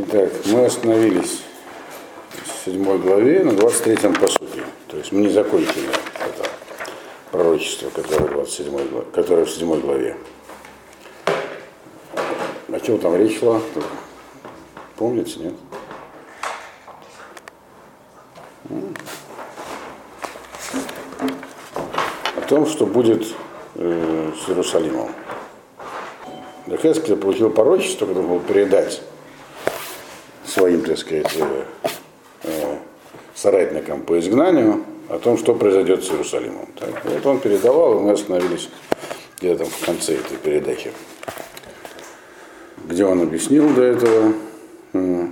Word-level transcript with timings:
Итак, 0.00 0.30
мы 0.44 0.64
остановились 0.64 1.42
в 2.30 2.64
седьмой 2.64 2.98
главе 3.00 3.42
на 3.42 3.50
23-м 3.50 4.14
посуде. 4.14 4.62
То 4.86 4.96
есть 4.96 5.10
мы 5.10 5.22
не 5.22 5.28
закончили 5.28 5.88
это 6.14 6.48
пророчество, 7.32 7.90
которое, 7.90 8.28
27 8.28 8.70
главе, 8.70 9.06
которое 9.12 9.44
в 9.44 9.50
седьмой 9.50 9.80
главе. 9.80 10.16
О 12.68 12.78
чем 12.78 13.00
там 13.00 13.16
речь 13.16 13.40
шла? 13.40 13.60
Помните, 14.94 15.40
нет? 15.40 15.54
О 22.36 22.40
том, 22.48 22.68
что 22.68 22.86
будет 22.86 23.26
э, 23.74 24.30
с 24.44 24.48
Иерусалимом. 24.48 25.10
Захескель 26.68 27.16
получил 27.16 27.50
порочество, 27.50 28.06
которое 28.06 28.28
был 28.28 28.38
передать 28.38 29.02
своим, 30.58 30.82
так 30.82 30.98
сказать, 30.98 31.36
э, 31.36 31.64
э, 32.44 32.76
соратникам 33.34 34.02
по 34.02 34.18
изгнанию 34.18 34.84
о 35.08 35.18
том, 35.18 35.38
что 35.38 35.54
произойдет 35.54 36.04
с 36.04 36.10
Иерусалимом. 36.10 36.68
Так, 36.78 37.04
вот 37.04 37.24
он 37.26 37.38
передавал, 37.38 37.98
и 37.98 38.02
мы 38.02 38.10
остановились 38.12 38.68
где-то 39.38 39.64
в 39.64 39.84
конце 39.84 40.14
этой 40.14 40.36
передачи, 40.36 40.90
где 42.88 43.04
он 43.04 43.22
объяснил 43.22 43.72
до 43.72 43.82
этого, 43.82 44.32
э, 44.94 45.26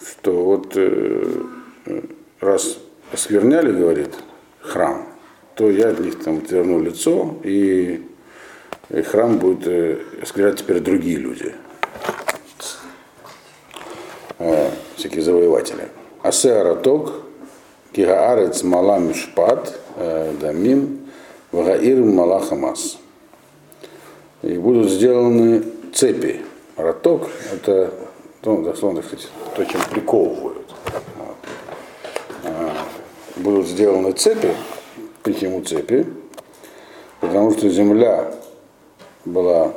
что 0.00 0.44
вот 0.44 0.78
раз 2.40 2.78
оскверняли, 3.12 3.72
говорит, 3.72 4.14
храм, 4.60 5.08
то 5.56 5.70
я 5.70 5.88
от 5.88 5.98
них 5.98 6.22
там 6.22 6.38
отверну 6.38 6.80
лицо, 6.80 7.36
и, 7.42 8.02
храм 9.06 9.38
будет 9.38 9.66
осквернять 10.22 10.58
теперь 10.58 10.80
другие 10.80 11.16
люди 11.16 11.52
всякие 15.18 15.22
завоеватели. 15.22 15.88
Асеараток, 16.22 17.12
Кигаарец 17.92 18.62
Мала 18.62 18.98
Мишпат, 18.98 19.78
э, 19.96 20.32
Дамим, 20.40 21.08
Вагаир 21.52 21.98
Мала 22.04 22.40
Хамас. 22.40 22.98
И 24.42 24.56
будут 24.58 24.90
сделаны 24.90 25.64
цепи. 25.92 26.40
Роток– 26.76 27.28
это, 27.52 27.92
ну, 28.44 28.62
дословно 28.62 29.02
сказать, 29.02 29.28
то, 29.56 29.64
чем 29.64 29.80
приковывают. 29.90 30.56
Будут 33.36 33.66
сделаны 33.66 34.12
цепи, 34.12 34.54
почему 35.22 35.62
цепи? 35.62 36.06
Потому 37.20 37.52
что 37.52 37.68
земля 37.68 38.32
была 39.24 39.72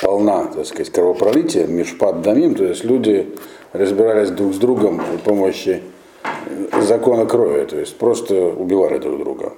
полна, 0.00 0.44
так 0.44 0.66
сказать, 0.66 0.90
кровопролития, 0.90 1.66
межпад 1.66 2.22
дамим, 2.22 2.54
то 2.54 2.64
есть 2.64 2.84
люди 2.84 3.34
разбирались 3.72 4.30
друг 4.30 4.54
с 4.54 4.58
другом 4.58 4.98
при 4.98 5.16
помощи 5.18 5.82
закона 6.80 7.26
крови, 7.26 7.64
то 7.64 7.78
есть 7.78 7.96
просто 7.96 8.34
убивали 8.34 8.98
друг 8.98 9.18
друга. 9.18 9.52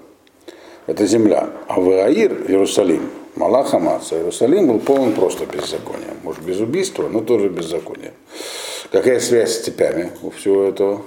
Это 0.87 1.07
земля. 1.07 1.51
А 1.67 1.81
в 1.81 1.89
Аир, 1.89 2.33
Иерусалим, 2.49 3.11
Малах 3.37 3.69
Хамас, 3.69 4.13
Иерусалим 4.13 4.69
был 4.69 4.81
полон 4.81 5.13
просто 5.13 5.45
беззакония. 5.47 6.15
Может, 6.23 6.43
без 6.43 6.61
убийства, 6.61 7.09
но 7.09 7.21
тоже 7.21 7.49
беззакония. 7.49 8.13
Какая 8.91 9.21
связь 9.21 9.53
с 9.53 9.61
цепями 9.65 10.11
у 10.23 10.31
всего 10.31 10.65
этого? 10.65 11.03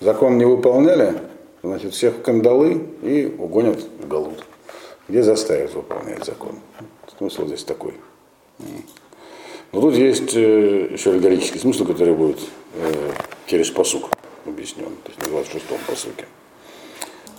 Закон 0.00 0.38
не 0.38 0.46
выполняли, 0.46 1.14
значит, 1.62 1.92
всех 1.92 2.14
в 2.14 2.22
кандалы 2.22 2.82
и 3.02 3.34
угонят 3.38 3.78
в 4.00 4.08
Галут 4.08 4.42
где 5.08 5.22
заставят 5.22 5.74
выполнять 5.74 6.24
закон. 6.24 6.58
Смысл 7.18 7.46
здесь 7.46 7.64
такой. 7.64 7.94
Но 9.72 9.80
тут 9.80 9.94
есть 9.94 10.36
э, 10.36 10.90
еще 10.92 11.10
аллегорический 11.10 11.58
смысл, 11.58 11.86
который 11.86 12.14
будет 12.14 12.38
э, 12.74 12.92
через 13.46 13.70
посук 13.70 14.10
объяснен, 14.44 14.90
то 15.02 15.10
есть 15.10 15.18
на 15.20 15.34
26-м 15.34 15.78
посуке. 15.86 16.26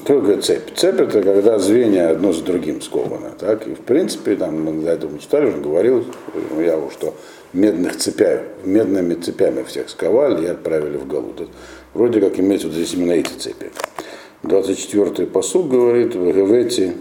Что 0.04 0.20
такое 0.20 0.42
цепь? 0.42 0.74
Цепь 0.76 1.00
это 1.00 1.22
когда 1.22 1.60
звенья 1.60 2.10
одно 2.10 2.34
за 2.34 2.44
другим 2.44 2.82
сковано. 2.82 3.30
Так? 3.40 3.68
И 3.68 3.76
в 3.76 3.82
принципе, 3.82 4.36
там, 4.36 4.64
мы 4.64 4.84
до 4.84 4.92
этого 4.92 5.18
читали, 5.20 5.46
уже 5.46 5.58
говорил 5.58 6.06
ну, 6.52 6.62
я 6.62 6.78
что 6.92 7.16
медных 7.54 7.98
цепях, 7.98 8.42
медными 8.66 9.14
цепями 9.14 9.64
всех 9.64 9.90
сковали 9.90 10.46
и 10.46 10.50
отправили 10.50 10.98
в 10.98 11.08
Галут. 11.08 11.48
Вроде 11.94 12.20
как 12.20 12.40
имеется 12.40 12.68
вот 12.68 12.76
здесь 12.76 12.96
именно 12.96 13.14
эти 13.14 13.32
цепи. 13.38 13.72
24-й 14.44 15.28
посуд 15.28 15.70
говорит, 15.70 16.16
в 16.16 16.26
Гевети 16.26 16.94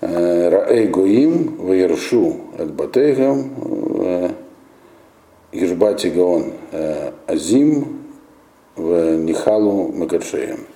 Раэй 0.00 0.88
Гоим, 0.88 1.56
Ваершу 1.58 2.40
от 2.58 2.72
Батейгам, 2.72 3.50
Ешбати 5.56 6.10
Гаон 6.10 6.52
Азим, 7.26 8.02
в 8.76 9.16
Нихалу 9.16 9.92
Макаршеем. 9.92 10.66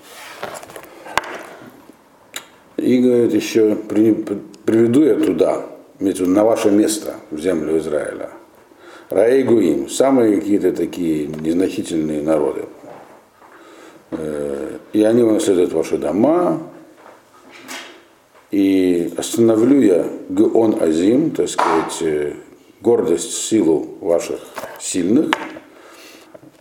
И 2.76 2.98
говорит 2.98 3.34
еще, 3.34 3.76
приведу 3.76 5.02
я 5.04 5.14
туда, 5.16 5.66
на 5.98 6.44
ваше 6.44 6.70
место, 6.70 7.16
в 7.30 7.38
землю 7.38 7.76
Израиля. 7.78 8.30
Раэй 9.10 9.42
Гуим, 9.42 9.88
самые 9.90 10.40
какие-то 10.40 10.72
такие 10.72 11.26
незначительные 11.26 12.22
народы. 12.22 12.64
И 14.92 15.02
они 15.02 15.22
унаследуют 15.22 15.72
ваши 15.72 15.98
дома, 15.98 16.62
и 18.50 19.12
остановлю 19.16 19.80
я 19.80 20.06
Геон 20.30 20.82
Азим, 20.82 21.30
так 21.32 21.48
сказать, 21.48 22.34
гордость, 22.80 23.32
силу 23.32 23.96
ваших 24.00 24.40
сильных, 24.78 25.30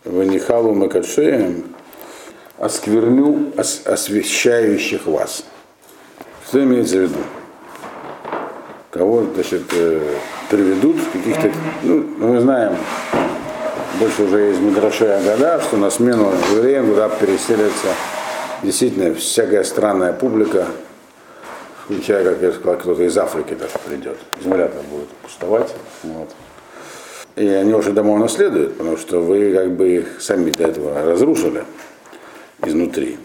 Ванихалу 0.05 0.73
Макадшеем, 0.73 1.75
оскверню 2.57 3.53
ос, 3.57 3.81
освящающих 3.85 5.05
вас. 5.05 5.43
Что 6.47 6.63
имеется 6.63 6.97
в 6.97 7.01
виду? 7.01 7.19
Кого, 8.91 9.23
значит, 9.33 9.63
э, 9.73 10.15
приведут 10.49 10.97
каких-то, 11.13 11.51
ну, 11.83 12.03
мы 12.17 12.41
знаем, 12.41 12.75
больше 13.99 14.23
уже 14.23 14.51
из 14.51 14.59
Мидрашея 14.59 15.21
года, 15.21 15.61
что 15.61 15.77
на 15.77 15.89
смену 15.89 16.31
евреям 16.51 16.87
туда 16.87 17.07
переселится 17.09 17.87
действительно 18.63 19.13
всякая 19.13 19.63
странная 19.63 20.13
публика, 20.13 20.65
включая, 21.89 22.23
как 22.23 22.41
я 22.41 22.51
сказал, 22.51 22.77
кто-то 22.77 23.03
из 23.03 23.17
Африки 23.17 23.55
даже 23.55 23.73
придет. 23.87 24.17
Земля 24.43 24.67
там 24.67 24.85
будет 24.91 25.07
пустовать. 25.23 25.73
Вот. 26.03 26.29
И 27.35 27.47
они 27.47 27.73
уже 27.73 27.93
домой 27.93 28.19
наследуют, 28.19 28.77
потому 28.77 28.97
что 28.97 29.19
вы 29.19 29.53
как 29.53 29.71
бы 29.71 29.89
их 29.89 30.21
сами 30.21 30.51
до 30.51 30.65
этого 30.65 31.01
разрушили 31.01 31.63
изнутри. 32.63 33.17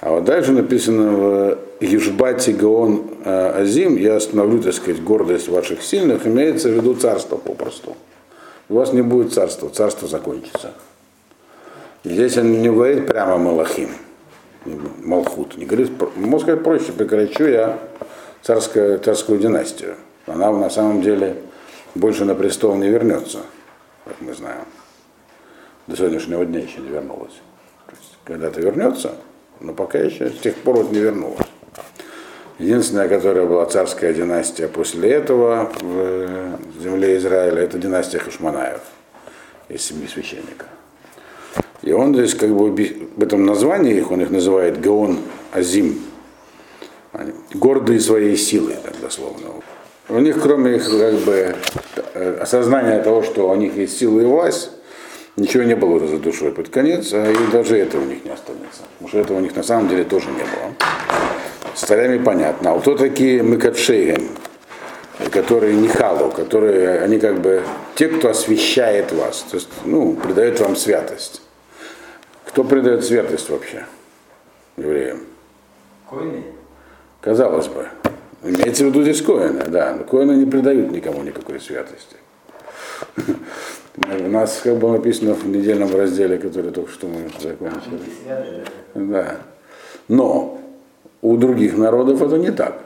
А 0.00 0.10
вот 0.10 0.24
дальше 0.24 0.50
написано 0.50 1.12
в 1.12 1.58
Южбате 1.80 2.52
Гаон 2.52 3.04
э, 3.24 3.62
Азим, 3.62 3.96
я 3.96 4.16
остановлю, 4.16 4.60
так 4.60 4.74
сказать, 4.74 5.02
гордость 5.02 5.48
ваших 5.48 5.82
сильных, 5.82 6.26
имеется 6.26 6.70
в 6.70 6.72
виду 6.72 6.94
царство 6.94 7.36
попросту. 7.36 7.96
У 8.68 8.74
вас 8.74 8.92
не 8.92 9.02
будет 9.02 9.32
царства, 9.32 9.68
царство 9.68 10.08
закончится. 10.08 10.72
здесь 12.02 12.36
он 12.36 12.62
не 12.62 12.68
говорит 12.68 13.06
прямо 13.06 13.38
Малахим. 13.38 13.90
Малхут. 14.64 15.56
Не 15.56 15.66
говорит, 15.66 15.90
можно 16.16 16.38
сказать 16.38 16.62
проще, 16.62 16.92
прекращу 16.92 17.46
я 17.46 17.78
царскую, 18.42 18.98
царскую 18.98 19.38
династию. 19.38 19.96
Она 20.26 20.50
на 20.52 20.70
самом 20.70 21.02
деле 21.02 21.36
больше 21.94 22.24
на 22.24 22.34
престол 22.34 22.74
не 22.74 22.88
вернется, 22.88 23.40
как 24.04 24.20
мы 24.20 24.34
знаем. 24.34 24.64
До 25.86 25.96
сегодняшнего 25.96 26.44
дня 26.44 26.60
еще 26.60 26.80
не 26.80 26.88
вернулась. 26.88 27.34
когда-то 28.24 28.60
вернется, 28.60 29.16
но 29.60 29.72
пока 29.72 29.98
еще 29.98 30.30
с 30.30 30.38
тех 30.38 30.54
пор 30.56 30.76
вот 30.76 30.92
не 30.92 31.00
вернулась. 31.00 31.46
Единственная, 32.58 33.08
которая 33.08 33.46
была 33.46 33.66
царская 33.66 34.12
династия 34.12 34.68
после 34.68 35.10
этого 35.10 35.72
в 35.80 36.80
земле 36.80 37.16
Израиля, 37.16 37.62
это 37.62 37.78
династия 37.78 38.18
Хашманаев 38.18 38.82
из 39.68 39.82
семьи 39.82 40.06
священника. 40.06 40.66
И 41.82 41.92
он 41.92 42.14
здесь 42.14 42.34
как 42.34 42.50
бы 42.50 42.70
в 42.70 43.22
этом 43.22 43.44
названии 43.44 43.96
их, 43.96 44.10
он 44.10 44.22
их 44.22 44.30
называет 44.30 44.80
Гаон 44.80 45.18
Азим. 45.52 45.98
Гордые 47.54 48.00
своей 48.00 48.36
силой, 48.36 48.76
так 48.82 48.94
дословно. 49.00 49.48
У 50.08 50.18
них, 50.18 50.40
кроме 50.40 50.76
их 50.76 50.84
как 50.84 51.14
бы 51.20 51.54
э, 52.14 52.38
осознания 52.40 53.02
того, 53.02 53.22
что 53.22 53.48
у 53.50 53.54
них 53.56 53.76
есть 53.76 53.98
сила 53.98 54.20
и 54.20 54.24
власть, 54.24 54.70
ничего 55.36 55.62
не 55.64 55.74
было 55.74 56.06
за 56.06 56.18
душой 56.18 56.52
под 56.52 56.68
конец, 56.68 57.12
а 57.12 57.30
и 57.30 57.52
даже 57.52 57.76
этого 57.76 58.02
у 58.02 58.06
них 58.06 58.24
не 58.24 58.30
останется. 58.30 58.82
Потому 58.94 59.08
что 59.08 59.18
этого 59.18 59.38
у 59.38 59.40
них 59.40 59.54
на 59.54 59.62
самом 59.62 59.88
деле 59.88 60.04
тоже 60.04 60.28
не 60.28 60.42
было. 60.42 60.74
С 61.74 61.82
царями 61.82 62.22
понятно. 62.22 62.70
А 62.70 62.74
вот 62.74 62.82
кто 62.82 62.96
такие 62.96 63.42
Мыкатшейген, 63.42 64.28
которые 65.30 65.74
не 65.74 65.88
халу, 65.88 66.30
которые, 66.30 67.00
они 67.00 67.18
как 67.18 67.40
бы 67.40 67.62
те, 67.94 68.08
кто 68.08 68.30
освещает 68.30 69.12
вас, 69.12 69.44
то 69.50 69.56
есть, 69.56 69.68
ну, 69.84 70.14
придает 70.14 70.60
вам 70.60 70.76
святость. 70.76 71.42
Кто 72.52 72.64
придает 72.64 73.02
святость 73.02 73.48
вообще 73.48 73.86
евреям? 74.76 75.20
Коины? 76.08 76.42
Казалось 77.22 77.68
бы. 77.68 77.88
Имеется 78.42 78.84
в 78.84 78.88
виду 78.88 79.02
здесь 79.02 79.22
коины, 79.22 79.64
да. 79.68 79.94
Но 79.96 80.04
коины 80.04 80.32
не 80.32 80.44
придают 80.44 80.90
никому 80.90 81.22
никакой 81.22 81.58
святости. 81.60 82.16
У 83.96 84.28
нас 84.28 84.60
как 84.62 84.76
было 84.76 84.92
написано 84.92 85.32
в 85.32 85.46
недельном 85.46 85.94
разделе, 85.94 86.36
который 86.36 86.72
только 86.72 86.92
что 86.92 87.06
мы 87.06 87.30
закончили. 87.40 88.64
Да. 88.94 89.38
Но 90.08 90.60
у 91.22 91.36
других 91.38 91.78
народов 91.78 92.20
это 92.20 92.36
не 92.36 92.50
так. 92.50 92.82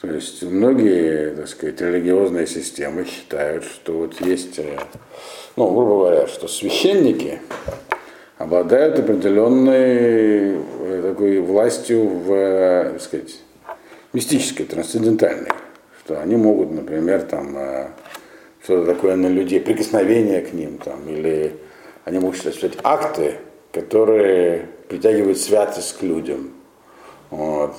То 0.00 0.08
есть 0.08 0.42
многие, 0.42 1.34
так 1.34 1.48
сказать, 1.48 1.80
религиозные 1.80 2.46
системы 2.46 3.04
считают, 3.04 3.64
что 3.64 3.98
вот 3.98 4.20
есть, 4.20 4.58
э, 4.58 4.76
ну, 5.54 5.70
грубо 5.72 5.98
говоря, 5.98 6.26
что 6.26 6.48
священники 6.48 7.40
обладают 8.38 8.98
определенной 8.98 10.56
э, 10.56 11.02
такой 11.02 11.40
властью 11.40 12.06
в, 12.06 12.32
э, 12.32 12.90
так 12.92 13.00
сказать, 13.00 13.38
мистической, 14.12 14.66
трансцендентальной. 14.66 15.50
Что 16.04 16.20
они 16.20 16.36
могут, 16.36 16.72
например, 16.72 17.22
там 17.22 17.56
что-то 18.64 18.92
такое 18.94 19.14
на 19.14 19.28
людей, 19.28 19.60
прикосновение 19.60 20.40
к 20.40 20.52
ним, 20.52 20.78
там, 20.78 21.08
или 21.08 21.54
они 22.04 22.18
могут 22.18 22.36
считать 22.36 22.76
акты, 22.82 23.36
которые 23.72 24.66
притягивают 24.88 25.38
святость 25.38 25.96
к 25.98 26.02
людям. 26.02 26.50
Вот. 27.30 27.76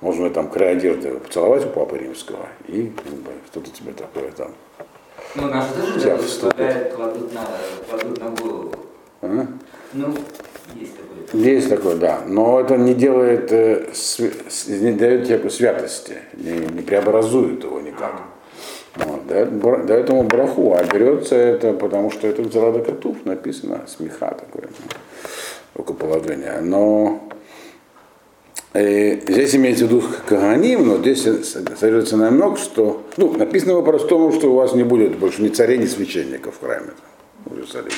Можно 0.00 0.30
там 0.30 0.50
край 0.50 0.72
одежды 0.72 1.12
поцеловать 1.12 1.66
у 1.66 1.68
Папы 1.68 1.98
Римского, 1.98 2.46
и 2.66 2.92
что-то 3.50 3.70
тебе 3.70 3.92
такое 3.92 4.32
там. 4.32 4.52
Ну, 5.34 5.48
наши 5.48 5.74
тоже 5.74 6.92
кладут 6.94 7.32
на, 7.34 7.46
кладут 7.88 8.18
на 8.20 8.30
голову. 8.30 8.74
Ну, 9.92 10.14
есть 10.74 10.92
такое. 10.96 11.42
Есть 11.42 11.68
такое, 11.68 11.96
да. 11.96 12.22
Но 12.26 12.60
это 12.60 12.76
не 12.76 12.94
делает, 12.94 13.50
э, 13.52 13.86
не 14.68 14.92
дает 14.92 15.26
тебе 15.26 15.50
святости, 15.50 16.18
не, 16.34 16.58
не 16.58 16.82
преобразует 16.82 17.64
его 17.64 17.80
никак. 17.80 18.22
Вот, 18.96 19.26
дает 19.26 20.08
ему 20.08 20.24
браху, 20.24 20.74
а 20.74 20.82
берется 20.82 21.36
это, 21.36 21.72
потому 21.72 22.10
что 22.10 22.26
это 22.26 22.50
Зарада 22.50 22.80
Катув 22.80 23.24
написано, 23.24 23.82
смеха 23.86 24.34
такое, 24.34 24.68
рукоположение. 25.74 26.60
Но 26.62 27.28
и 28.74 29.20
здесь 29.26 29.54
имеется 29.54 29.86
в 29.86 29.88
виду 29.88 30.02
Каганим, 30.28 30.88
но 30.88 30.98
здесь 30.98 31.22
содержится 31.22 32.16
намек, 32.16 32.58
что, 32.58 33.04
ну, 33.16 33.32
написано 33.32 33.74
по-простому, 33.74 34.32
что 34.32 34.52
у 34.52 34.56
вас 34.56 34.74
не 34.74 34.82
будет 34.82 35.16
больше 35.16 35.42
ни 35.42 35.48
царей, 35.48 35.78
ни 35.78 35.86
священников 35.86 36.56
в 36.56 36.60
храме 36.60 36.90
в 37.44 37.54
Иерусалиме. 37.54 37.92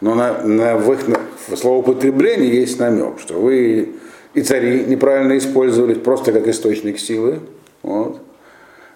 Но 0.00 0.14
на, 0.14 0.42
на, 0.42 0.76
в 0.76 0.92
их 0.92 1.00
в 1.48 1.56
словоупотреблении 1.56 2.54
есть 2.54 2.78
намек, 2.78 3.18
что 3.18 3.34
вы 3.34 3.94
и 4.34 4.42
цари 4.42 4.84
неправильно 4.84 5.38
использовались 5.38 5.98
просто 5.98 6.32
как 6.32 6.46
источник 6.48 6.98
силы. 6.98 7.40
Вот. 7.82 8.20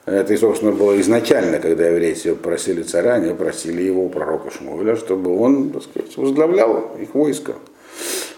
Это, 0.07 0.33
и, 0.33 0.37
собственно, 0.37 0.73
было 0.73 0.99
изначально, 1.01 1.59
когда 1.59 1.87
евреи 1.87 2.33
просили 2.35 2.83
царя, 2.83 3.15
они 3.15 3.35
просили 3.35 3.83
его, 3.83 4.09
пророка 4.09 4.51
Шмуэля, 4.51 4.97
чтобы 4.97 5.39
он, 5.39 5.71
так 5.71 5.83
сказать, 5.83 6.17
возглавлял 6.17 6.97
их 6.99 7.15
войско. 7.15 7.55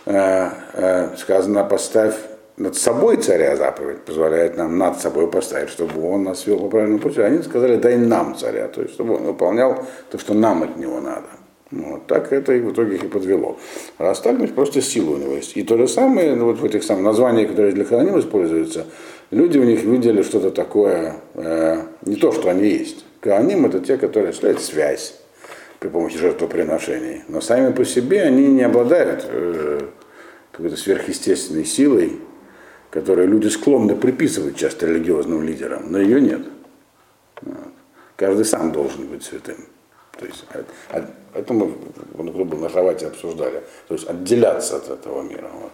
Э, 0.06 0.50
э, 0.74 1.16
сказано, 1.16 1.62
поставь 1.64 2.16
над 2.56 2.76
собой 2.76 3.16
царя 3.16 3.56
заповедь 3.56 4.00
позволяет 4.00 4.56
нам 4.56 4.76
над 4.76 5.00
собой 5.00 5.30
поставить, 5.30 5.70
чтобы 5.70 6.02
он 6.02 6.24
нас 6.24 6.46
вел 6.46 6.58
по 6.58 6.68
правильному 6.68 7.00
пути. 7.00 7.20
Они 7.20 7.42
сказали, 7.42 7.76
дай 7.76 7.96
нам 7.96 8.36
царя, 8.36 8.68
то 8.68 8.82
есть 8.82 8.94
чтобы 8.94 9.16
он 9.16 9.22
выполнял 9.22 9.84
то, 10.10 10.18
что 10.18 10.34
нам 10.34 10.62
от 10.62 10.76
него 10.76 11.00
надо. 11.00 11.28
Вот 11.70 12.06
так 12.08 12.32
это 12.32 12.52
и 12.52 12.60
в 12.60 12.72
итоге 12.72 12.96
их 12.96 13.04
и 13.04 13.08
подвело. 13.08 13.56
Раз 13.98 14.20
так, 14.20 14.36
значит, 14.36 14.56
просто 14.56 14.82
сила 14.82 15.14
у 15.14 15.16
него 15.18 15.34
есть. 15.34 15.56
И 15.56 15.62
то 15.62 15.76
же 15.76 15.86
самое, 15.86 16.34
ну, 16.34 16.46
вот 16.46 16.58
в 16.58 16.64
этих 16.64 16.82
самых 16.82 17.04
названиях, 17.04 17.50
которые 17.50 17.72
для 17.72 17.84
храним 17.84 18.18
используются, 18.18 18.86
люди 19.30 19.58
у 19.58 19.64
них 19.64 19.84
видели 19.84 20.22
что-то 20.22 20.50
такое, 20.50 21.16
э, 21.34 21.82
не 22.04 22.16
то, 22.16 22.32
что 22.32 22.50
они 22.50 22.68
есть. 22.68 23.04
Кааним 23.20 23.66
это 23.66 23.78
те, 23.78 23.98
которые 23.98 24.30
осуществляют 24.30 24.60
связь 24.60 25.14
при 25.78 25.88
помощи 25.88 26.18
жертвоприношений. 26.18 27.22
Но 27.28 27.40
сами 27.40 27.72
по 27.72 27.84
себе 27.84 28.22
они 28.22 28.48
не 28.48 28.62
обладают 28.62 29.24
э, 29.28 29.80
какой-то 30.50 30.76
сверхъестественной 30.76 31.64
силой, 31.64 32.18
которые 32.90 33.28
люди 33.28 33.46
склонны 33.46 33.94
приписывать 33.94 34.56
часто 34.56 34.86
религиозным 34.86 35.44
лидерам, 35.44 35.84
но 35.88 35.98
ее 35.98 36.20
нет. 36.20 36.42
Каждый 38.16 38.44
сам 38.44 38.72
должен 38.72 39.06
быть 39.06 39.22
святым. 39.22 39.56
То 40.20 40.26
есть, 40.26 40.44
это 41.34 41.52
мы 41.52 41.66
был 42.14 42.58
на 42.58 42.68
кровати 42.68 43.04
обсуждали. 43.06 43.64
То 43.88 43.94
есть 43.94 44.08
отделяться 44.08 44.76
от 44.76 44.88
этого 44.88 45.22
мира. 45.22 45.50
Вот. 45.52 45.72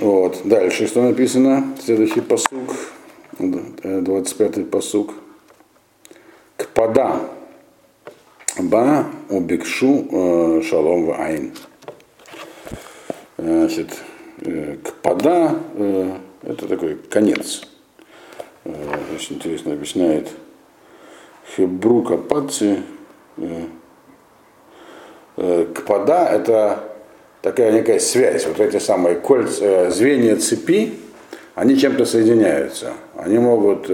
Вот. 0.00 0.48
Дальше 0.48 0.86
что 0.86 1.02
написано? 1.02 1.76
Следующий 1.84 2.22
посук, 2.22 2.74
25-й 3.38 4.64
посук. 4.64 5.12
Кпада 6.56 7.20
ба 8.58 9.06
убикшу 9.28 10.06
э, 10.10 10.62
шалом 10.62 11.06
в 11.06 11.20
айн. 11.20 11.52
Значит, 13.36 13.90
Э, 14.42 14.76
Кпада 14.82 15.58
э, 15.74 16.18
это 16.42 16.68
такой 16.68 16.96
конец. 16.96 17.62
Э, 18.64 18.96
очень 19.14 19.36
интересно 19.36 19.72
объясняет 19.72 20.30
Хебрука 21.54 22.16
Паци. 22.16 22.82
Кпада 25.36 26.28
это 26.30 26.84
такая 27.42 27.72
некая 27.72 27.98
связь. 28.00 28.46
Вот 28.46 28.58
эти 28.58 28.78
самые 28.78 29.16
кольца, 29.16 29.90
звенья 29.90 30.36
цепи, 30.36 30.94
они 31.54 31.76
чем-то 31.76 32.04
соединяются. 32.04 32.92
Они 33.16 33.38
могут 33.38 33.90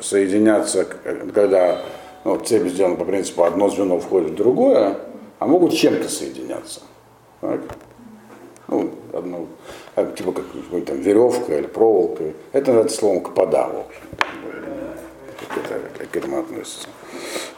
соединяться, 0.00 0.86
когда 1.34 1.82
ну, 2.24 2.38
цепь 2.38 2.68
сделана 2.68 2.96
по 2.96 3.04
принципу 3.04 3.44
одно 3.44 3.70
звено 3.70 3.98
входит 3.98 4.30
в 4.30 4.34
другое, 4.34 4.98
а 5.38 5.46
могут 5.46 5.72
чем-то 5.72 6.08
соединяться. 6.08 6.80
Так? 7.40 7.60
Ну, 8.66 8.90
одно, 9.14 9.46
а, 9.96 10.04
типа 10.04 10.32
как 10.32 10.44
там 10.84 11.00
веревка 11.00 11.56
или 11.56 11.66
проволока. 11.66 12.24
Это 12.52 12.72
называется 12.72 12.98
словом 12.98 13.22
капода, 13.22 13.68
в 13.68 13.86
общем. 13.86 14.67
К 16.12 16.16
этому 16.16 16.40
относится. 16.40 16.88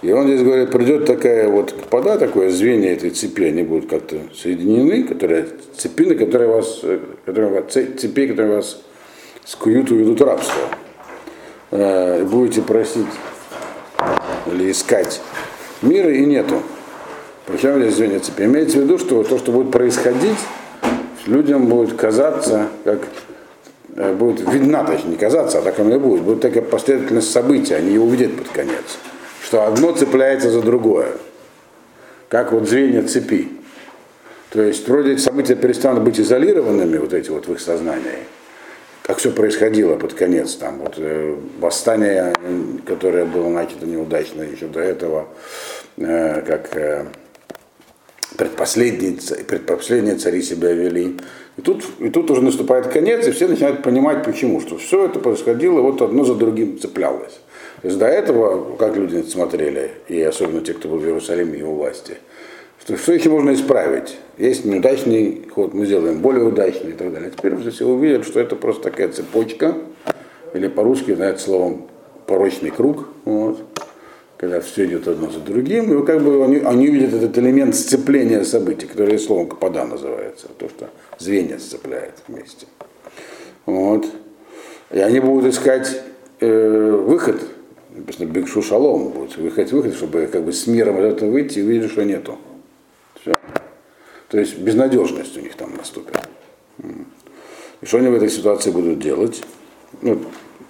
И 0.02 0.12
он 0.12 0.26
здесь 0.26 0.42
говорит, 0.42 0.70
придет 0.70 1.06
такая 1.06 1.48
вот 1.48 1.72
капода, 1.72 2.18
такое 2.18 2.50
звенья 2.50 2.94
этой 2.94 3.10
цепи, 3.10 3.44
они 3.44 3.62
будут 3.62 3.88
как-то 3.88 4.16
соединены, 4.34 5.04
которые, 5.04 5.46
цепи, 5.76 6.04
на 6.04 6.14
которые 6.14 6.48
вас, 6.48 6.82
которые, 7.26 7.62
цепи, 7.64 8.26
которые 8.26 8.56
вас 8.56 8.82
скуют, 9.44 9.90
уведут 9.90 10.20
рабство. 10.22 10.62
Э, 11.70 12.24
будете 12.24 12.62
просить 12.62 13.06
или 14.46 14.70
искать 14.70 15.20
мира 15.82 16.12
и 16.12 16.24
нету. 16.24 16.62
Причем 17.46 17.80
здесь 17.80 17.94
звенья 17.94 18.20
цепи. 18.20 18.42
Имеется 18.42 18.78
в 18.78 18.82
виду, 18.82 18.98
что 18.98 19.22
то, 19.22 19.38
что 19.38 19.52
будет 19.52 19.70
происходить, 19.70 20.38
людям 21.26 21.66
будет 21.66 21.94
казаться, 21.94 22.68
как 22.84 23.00
э, 23.02 23.29
будет 23.96 24.40
видна, 24.52 24.84
точнее, 24.84 25.10
не 25.10 25.16
казаться, 25.16 25.58
а 25.58 25.62
так 25.62 25.78
оно 25.78 25.96
и 25.96 25.98
будет. 25.98 26.22
Будет 26.22 26.40
такая 26.40 26.62
последовательность 26.62 27.30
событий, 27.30 27.74
они 27.74 27.90
ее 27.90 28.00
увидят 28.00 28.36
под 28.36 28.48
конец. 28.48 28.98
Что 29.44 29.66
одно 29.66 29.92
цепляется 29.92 30.50
за 30.50 30.62
другое. 30.62 31.12
Как 32.28 32.52
вот 32.52 32.68
звенья 32.68 33.02
цепи. 33.02 33.48
То 34.50 34.62
есть 34.62 34.88
вроде 34.88 35.12
эти 35.12 35.20
события 35.20 35.54
перестанут 35.54 36.02
быть 36.02 36.18
изолированными, 36.18 36.98
вот 36.98 37.12
эти 37.12 37.30
вот 37.30 37.46
в 37.46 37.52
их 37.52 37.60
сознании, 37.60 38.26
как 39.02 39.18
все 39.18 39.30
происходило 39.30 39.96
под 39.96 40.14
конец, 40.14 40.54
там 40.54 40.78
вот 40.78 40.94
э, 40.96 41.36
восстание, 41.58 42.32
которое 42.86 43.24
было 43.24 43.48
начато 43.48 43.86
неудачно 43.86 44.42
еще 44.42 44.66
до 44.66 44.80
этого, 44.80 45.28
э, 45.96 46.42
как 46.42 46.76
э, 46.76 47.06
предпоследние, 48.36 49.18
предпоследние 49.46 50.16
цари 50.16 50.42
себя 50.42 50.72
вели. 50.72 51.16
И 51.56 51.62
тут, 51.62 51.84
и 51.98 52.10
тут 52.10 52.30
уже 52.30 52.42
наступает 52.42 52.86
конец, 52.86 53.26
и 53.26 53.32
все 53.32 53.48
начинают 53.48 53.82
понимать, 53.82 54.24
почему. 54.24 54.60
Что 54.60 54.78
все 54.78 55.06
это 55.06 55.18
происходило, 55.18 55.80
вот 55.80 56.00
одно 56.02 56.24
за 56.24 56.34
другим 56.34 56.78
цеплялось. 56.78 57.40
То 57.82 57.88
есть 57.88 57.98
до 57.98 58.06
этого, 58.06 58.76
как 58.76 58.96
люди 58.96 59.22
смотрели, 59.22 59.90
и 60.08 60.20
особенно 60.22 60.60
те, 60.60 60.74
кто 60.74 60.88
был 60.88 60.98
в 60.98 61.04
Иерусалиме 61.04 61.58
и 61.58 61.62
у 61.62 61.74
власти, 61.74 62.18
что 62.82 62.96
все 62.96 63.14
еще 63.14 63.30
можно 63.30 63.52
исправить. 63.52 64.16
Есть 64.38 64.64
неудачный 64.64 65.48
ход, 65.54 65.74
мы 65.74 65.86
сделаем 65.86 66.20
более 66.20 66.44
удачный 66.44 66.90
и 66.90 66.94
так 66.94 67.12
далее. 67.12 67.30
Теперь 67.36 67.54
уже 67.54 67.70
все 67.70 67.86
увидят, 67.86 68.26
что 68.26 68.40
это 68.40 68.56
просто 68.56 68.84
такая 68.84 69.08
цепочка, 69.08 69.74
или 70.54 70.68
по-русски, 70.68 71.14
знает 71.14 71.40
словом, 71.40 71.88
порочный 72.26 72.70
круг. 72.70 73.08
Вот 73.24 73.58
когда 74.40 74.62
все 74.62 74.86
идет 74.86 75.06
одно 75.06 75.30
за 75.30 75.40
другим, 75.40 76.02
и 76.02 76.06
как 76.06 76.22
бы 76.22 76.42
они, 76.42 76.56
они 76.60 76.86
видят 76.86 77.12
этот 77.12 77.36
элемент 77.36 77.74
сцепления 77.74 78.42
событий, 78.42 78.86
который 78.86 79.18
словом 79.18 79.46
капода 79.46 79.84
называется, 79.84 80.48
то, 80.56 80.66
что 80.70 80.88
звенья 81.18 81.58
сцепляет 81.58 82.14
вместе. 82.26 82.66
Вот. 83.66 84.06
И 84.92 84.98
они 84.98 85.20
будут 85.20 85.52
искать 85.52 86.00
э, 86.40 86.90
выход, 86.90 87.42
написано, 87.94 88.24
Бигшу 88.30 88.62
Шалом, 88.62 89.10
будут 89.10 89.38
искать 89.38 89.72
выход, 89.72 89.94
чтобы 89.94 90.26
как 90.32 90.42
бы 90.42 90.54
с 90.54 90.66
миром 90.66 90.98
из 91.00 91.12
этого 91.12 91.30
выйти 91.30 91.58
и 91.58 91.62
увидели, 91.62 91.88
что 91.88 92.02
нету. 92.02 92.38
Все. 93.20 93.34
То 94.28 94.38
есть 94.38 94.58
безнадежность 94.58 95.36
у 95.36 95.40
них 95.40 95.54
там 95.54 95.76
наступит. 95.76 96.16
И 97.82 97.84
что 97.84 97.98
они 97.98 98.08
в 98.08 98.14
этой 98.14 98.30
ситуации 98.30 98.70
будут 98.70 99.00
делать? 99.00 99.42
Ну, 100.00 100.18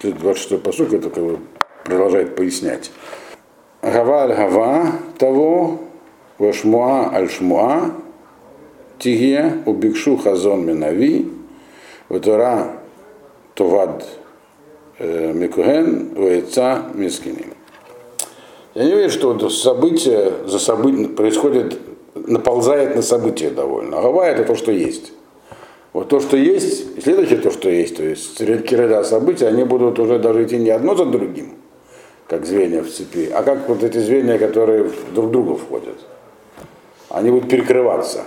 26-й 0.01 0.57
посуд 0.57 0.91
это 0.91 1.09
как 1.09 1.23
бы 1.23 1.39
продолжает 1.85 2.35
пояснять. 2.35 2.91
Гава 3.81 4.23
аль 4.23 4.35
гава 4.35 4.91
того, 5.17 5.79
вашмуа 6.37 7.09
аль 7.15 7.27
шмуа, 7.27 7.91
тиге 8.99 9.53
убикшу 9.65 10.17
хазон 10.17 10.67
минави, 10.67 11.25
ватора 12.07 12.77
товад 13.55 14.05
микуген, 14.99 16.13
вайца 16.13 16.83
мискиним. 16.93 17.53
Я 18.75 18.83
не 18.83 18.91
верю, 18.91 19.09
что 19.09 19.49
событие 19.49 20.31
за 20.45 20.59
событие 20.59 21.09
происходит, 21.09 21.79
наползает 22.13 22.95
на 22.95 23.01
события 23.01 23.49
довольно. 23.49 23.97
А 23.97 24.03
гава 24.03 24.25
это 24.25 24.43
то, 24.43 24.53
что 24.53 24.71
есть. 24.71 25.11
Вот 25.91 26.07
то, 26.07 26.19
что 26.19 26.37
есть, 26.37 26.97
и 26.97 27.01
следующее 27.01 27.39
то, 27.39 27.49
что 27.49 27.67
есть, 27.67 27.97
то 27.97 28.03
есть 28.03 28.37
череда 28.37 29.03
событий, 29.03 29.45
они 29.45 29.63
будут 29.63 29.97
уже 29.97 30.19
даже 30.19 30.43
идти 30.43 30.57
не 30.57 30.69
одно 30.69 30.95
за 30.95 31.05
другим, 31.05 31.55
как 32.31 32.45
звенья 32.45 32.81
в 32.81 32.89
цепи, 32.89 33.29
а 33.29 33.43
как 33.43 33.67
вот 33.67 33.83
эти 33.83 33.97
звенья, 33.97 34.37
которые 34.37 34.89
друг 35.13 35.25
в 35.25 35.31
друга 35.31 35.57
входят. 35.57 35.97
Они 37.09 37.29
будут 37.29 37.49
перекрываться. 37.49 38.23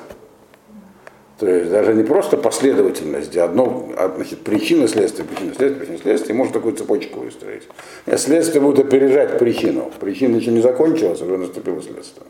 То 1.38 1.48
есть 1.48 1.70
даже 1.70 1.94
не 1.94 2.04
просто 2.04 2.36
последовательность, 2.36 3.30
где 3.30 3.40
одно, 3.40 3.88
а, 3.96 4.12
значит, 4.14 4.40
причина, 4.40 4.88
следствие, 4.88 5.26
причина, 5.26 5.54
следствие, 5.54 5.86
причина, 5.86 5.98
следствие, 6.02 6.36
можно 6.36 6.52
такую 6.52 6.76
цепочку 6.76 7.20
выстроить. 7.20 7.62
Нет, 8.04 8.20
следствие 8.20 8.60
будет 8.60 8.80
опережать 8.80 9.38
причину. 9.38 9.90
Причина 9.98 10.36
еще 10.36 10.50
не 10.50 10.60
закончилась, 10.60 11.22
уже 11.22 11.38
наступило 11.38 11.80
следствие. 11.80 12.26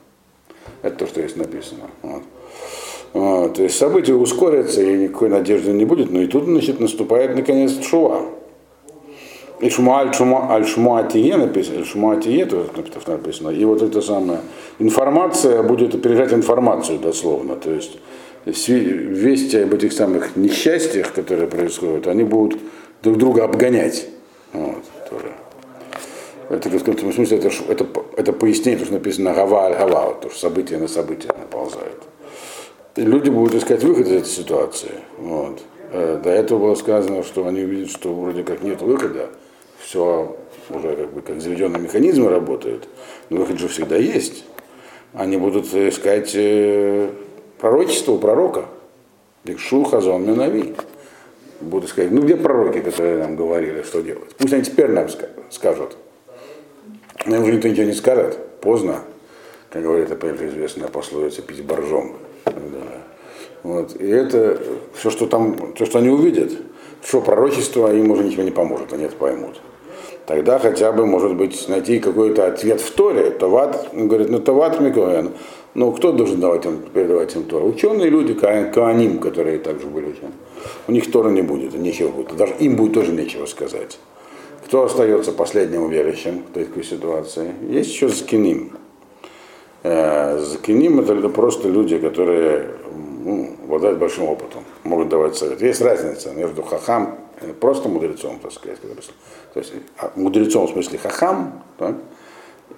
Это 0.82 0.94
то, 0.94 1.06
что 1.08 1.22
здесь 1.22 1.34
написано. 1.34 1.90
Вот. 2.02 2.22
Вот, 3.14 3.54
то 3.54 3.64
есть 3.64 3.76
события 3.76 4.14
ускорятся, 4.14 4.80
и 4.80 4.96
никакой 4.96 5.28
надежды 5.28 5.72
не 5.72 5.84
будет, 5.84 6.12
но 6.12 6.22
и 6.22 6.28
тут 6.28 6.44
значит, 6.44 6.78
наступает 6.78 7.34
наконец 7.34 7.84
шуа. 7.84 8.22
И 9.64 9.70
шума 9.70 10.00
аль 10.00 10.12
шума 10.12 10.46
аль 10.50 10.66
шмуатие 10.66 11.38
написано, 11.38 11.86
шмуатие 11.86 12.44
тоже 12.44 12.68
написано. 13.06 13.48
И 13.48 13.64
вот 13.64 13.80
это 13.80 14.02
самое, 14.02 14.40
информация 14.78 15.62
будет 15.62 15.94
опережать 15.94 16.34
информацию 16.34 16.98
дословно. 16.98 17.56
То 17.56 17.70
есть 17.70 17.96
вести 18.44 19.56
об 19.56 19.72
этих 19.72 19.94
самых 19.94 20.36
несчастьях, 20.36 21.14
которые 21.14 21.48
происходят, 21.48 22.06
они 22.08 22.24
будут 22.24 22.60
друг 23.02 23.16
друга 23.16 23.44
обгонять. 23.44 24.06
Вот, 24.52 24.84
тоже. 25.08 25.32
Это 26.50 26.68
в 26.68 26.78
каком-то 26.78 27.10
смысле 27.10 27.38
это, 27.38 27.50
это, 27.66 27.86
это 28.18 28.32
пояснение, 28.34 28.78
то, 28.78 28.84
что 28.84 28.94
написано 28.94 29.32
гава 29.32 29.64
аль 29.64 29.78
гава, 29.78 30.14
то, 30.20 30.28
что 30.28 30.40
события 30.40 30.76
на 30.76 30.88
события 30.88 31.28
наползают 31.28 32.02
люди 32.96 33.30
будут 33.30 33.54
искать 33.54 33.82
выход 33.82 34.06
из 34.06 34.12
этой 34.12 34.28
ситуации. 34.28 34.92
Вот. 35.18 35.60
Э, 35.90 36.20
до 36.22 36.30
этого 36.30 36.58
было 36.58 36.74
сказано, 36.74 37.22
что 37.22 37.46
они 37.46 37.62
увидят, 37.62 37.90
что 37.90 38.14
вроде 38.14 38.42
как 38.42 38.62
нет 38.62 38.82
выхода, 38.82 39.30
все 39.94 40.36
уже 40.70 40.96
как 40.96 41.12
бы 41.12 41.22
как 41.22 41.40
заведенные 41.40 41.80
механизмы 41.80 42.28
работают, 42.28 42.88
но 43.30 43.40
выход 43.40 43.60
же 43.60 43.68
всегда 43.68 43.96
есть. 43.96 44.44
Они 45.12 45.36
будут 45.36 45.72
искать 45.72 46.32
э, 46.34 47.10
пророчество 47.60 48.12
у 48.12 48.18
пророка. 48.18 48.64
Дикшу 49.44 49.84
хазон 49.84 50.26
минави. 50.26 50.74
Будут 51.60 51.90
сказать, 51.90 52.10
ну 52.10 52.22
где 52.22 52.36
пророки, 52.36 52.80
которые 52.80 53.18
нам 53.18 53.36
говорили, 53.36 53.82
что 53.82 54.00
делать? 54.00 54.34
Пусть 54.36 54.52
они 54.52 54.64
теперь 54.64 54.90
нам 54.90 55.06
скажут. 55.50 55.96
Но 57.26 57.36
им 57.36 57.44
уже 57.44 57.52
никто 57.52 57.68
ничего 57.68 57.86
не 57.86 57.92
скажет. 57.92 58.36
Поздно, 58.60 59.02
как 59.70 59.82
говорит 59.82 60.10
опять 60.10 60.36
же 60.38 60.48
известная 60.48 60.88
пословица, 60.88 61.42
пить 61.42 61.62
боржом. 61.62 62.16
Вот. 63.62 63.94
И 64.00 64.06
это 64.06 64.60
все, 64.94 65.10
что 65.10 65.26
там, 65.26 65.72
то, 65.74 65.86
что 65.86 66.00
они 66.00 66.08
увидят, 66.08 66.50
что 67.04 67.20
пророчество 67.20 67.94
им 67.94 68.10
уже 68.10 68.24
ничего 68.24 68.42
не 68.42 68.50
поможет, 68.50 68.92
они 68.92 69.04
это 69.04 69.14
поймут. 69.14 69.60
Тогда 70.26 70.58
хотя 70.58 70.92
бы, 70.92 71.04
может 71.06 71.36
быть, 71.36 71.68
найти 71.68 71.98
какой-то 71.98 72.46
ответ 72.46 72.80
в 72.80 72.90
Торе. 72.94 73.30
Тават, 73.30 73.88
он 73.92 74.08
говорит, 74.08 74.30
ну 74.30 74.38
Тават 74.38 74.80
Микоэн. 74.80 75.32
Ну, 75.74 75.90
кто 75.90 76.12
должен 76.12 76.40
давать 76.40 76.64
им, 76.66 76.82
передавать 76.94 77.34
им 77.34 77.44
Тору? 77.44 77.66
Ученые 77.66 78.08
люди, 78.08 78.32
Кааним, 78.34 79.18
которые 79.18 79.58
также 79.58 79.86
были 79.86 80.06
ученые. 80.06 80.32
У 80.86 80.92
них 80.92 81.10
Тора 81.10 81.30
не 81.30 81.42
будет, 81.42 81.74
нечего 81.74 82.10
будет. 82.10 82.36
Даже 82.36 82.54
им 82.60 82.76
будет 82.76 82.94
тоже 82.94 83.12
нечего 83.12 83.44
сказать. 83.46 83.98
Кто 84.66 84.84
остается 84.84 85.32
последним 85.32 85.90
верующим 85.90 86.44
в 86.48 86.54
такой 86.54 86.84
ситуации? 86.84 87.52
Есть 87.68 87.90
еще 87.90 88.08
Закиним. 88.08 88.72
Э, 89.82 90.38
Закиним 90.38 91.00
это 91.00 91.28
просто 91.28 91.68
люди, 91.68 91.98
которые 91.98 92.68
ну, 93.24 93.56
обладают 93.64 93.98
большим 93.98 94.24
опытом, 94.24 94.62
могут 94.84 95.08
давать 95.08 95.36
совет. 95.36 95.60
Есть 95.60 95.82
разница 95.82 96.32
между 96.32 96.62
хахам, 96.62 97.18
просто 97.60 97.88
мудрецом, 97.88 98.38
так 98.40 98.52
сказать, 98.52 98.78
то 98.80 99.60
есть 99.60 99.72
а, 99.98 100.12
мудрецом 100.16 100.66
в 100.66 100.70
смысле 100.70 100.98
хахам, 100.98 101.62
так, 101.78 101.96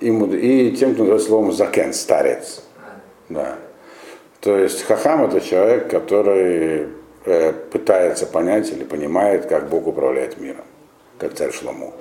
и, 0.00 0.08
и 0.08 0.76
тем, 0.76 0.94
кто 0.94 1.04
называет 1.04 1.22
словом 1.22 1.52
закен, 1.52 1.92
старец. 1.92 2.62
Да. 3.28 3.56
То 4.40 4.56
есть 4.56 4.82
хахам 4.82 5.24
это 5.24 5.40
человек, 5.40 5.90
который 5.90 6.88
э, 7.24 7.52
пытается 7.52 8.26
понять 8.26 8.70
или 8.70 8.84
понимает, 8.84 9.46
как 9.46 9.68
Бог 9.68 9.86
управляет 9.86 10.38
миром, 10.40 10.64
как 11.18 11.34
царь 11.34 11.52
Шлому. 11.52 11.94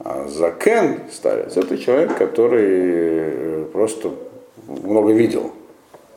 А 0.00 0.26
закен, 0.28 1.02
старец, 1.12 1.56
это 1.56 1.76
человек, 1.76 2.16
который 2.16 3.64
просто 3.66 4.14
много 4.66 5.12
видел 5.12 5.52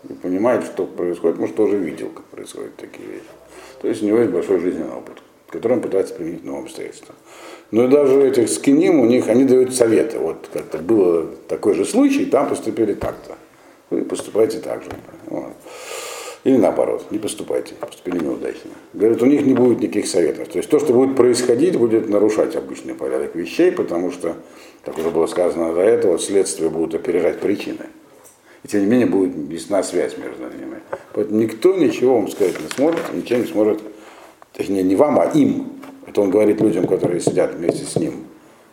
и 0.10 0.13
понимает, 0.13 0.63
что 0.66 0.86
происходит, 0.86 1.40
может, 1.40 1.56
тоже 1.56 1.78
видел, 1.78 2.10
как 2.10 2.25
происходят 2.25 2.75
такие 2.75 3.08
вещи. 3.08 3.25
То 3.82 3.88
есть 3.88 4.01
у 4.01 4.06
него 4.06 4.20
есть 4.20 4.32
большой 4.32 4.60
жизненный 4.60 4.94
опыт, 4.94 5.22
который 5.51 5.74
он 5.74 5.81
пытается 5.81 6.13
применить 6.13 6.41
в 6.41 6.46
новом 6.46 6.63
обстоятельствах. 6.63 7.15
Но 7.72 7.88
даже 7.88 8.22
этих 8.22 8.50
скиним 8.50 9.00
у 9.00 9.05
них, 9.05 9.27
они 9.27 9.46
дают 9.46 9.74
советы. 9.74 10.20
Вот 10.20 10.50
как-то 10.51 10.79
было 10.79 11.27
такой 11.48 11.74
же 11.75 11.86
случай, 11.86 12.25
там 12.25 12.50
поступили 12.50 12.93
так-то. 12.93 13.36
Вы 13.89 14.03
поступайте 14.03 14.60
так 14.60 14.84
же. 14.84 14.89
Вот. 15.27 15.53
Или 16.43 16.58
наоборот, 16.58 17.05
не 17.12 17.20
поступайте, 17.20 17.75
поступили 17.75 18.24
неудачно. 18.24 18.72
Говорят, 18.93 19.22
у 19.22 19.25
них 19.27 19.46
не 19.46 19.53
будет 19.53 19.79
никаких 19.79 20.08
советов. 20.08 20.48
То 20.48 20.58
есть 20.58 20.70
то, 20.70 20.79
что 20.79 20.93
будет 20.93 21.15
происходить, 21.15 21.77
будет 21.77 22.10
нарушать 22.10 22.55
обычный 22.55 22.96
порядок 22.96 23.36
вещей, 23.36 23.72
потому 23.72 24.12
что, 24.12 24.36
как 24.84 24.98
уже 24.98 25.12
было 25.12 25.27
сказано 25.27 25.74
до 25.74 25.81
этого, 25.81 26.17
следствие 26.17 26.70
будут 26.70 26.96
опережать 26.96 27.39
причины 27.39 27.86
и 28.63 28.67
тем 28.67 28.81
не 28.81 28.88
менее 28.88 29.08
будет 29.08 29.36
ясна 29.51 29.84
связь 29.84 30.17
между 30.17 30.43
ними. 30.43 30.79
Поэтому 31.13 31.39
никто 31.39 31.75
ничего 31.75 32.15
вам 32.15 32.29
сказать 32.29 32.60
не 32.60 32.70
сможет, 32.75 33.13
ничем 33.13 33.41
не 33.41 33.48
сможет, 33.48 33.81
точнее 34.62 34.84
не 34.84 34.96
вам, 34.96 35.20
а 35.20 35.25
им. 35.25 35.70
Это 36.06 36.22
он 36.22 36.30
говорит 36.30 36.62
людям, 36.62 36.86
которые 36.86 37.20
сидят 37.20 37.56
вместе 37.56 37.84
с 37.84 37.96
ним 37.96 38.25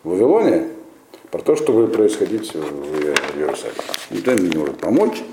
в 0.03 0.09
Вавилоне, 0.09 0.67
про 1.31 1.41
то, 1.41 1.55
что 1.55 1.73
будет 1.73 1.93
происходить 1.93 2.53
в 2.53 3.37
Иерусалиме. 3.37 3.75
Никто 4.11 4.31
им 4.31 4.49
не 4.49 4.57
может 4.57 4.77
помочь. 4.77 5.23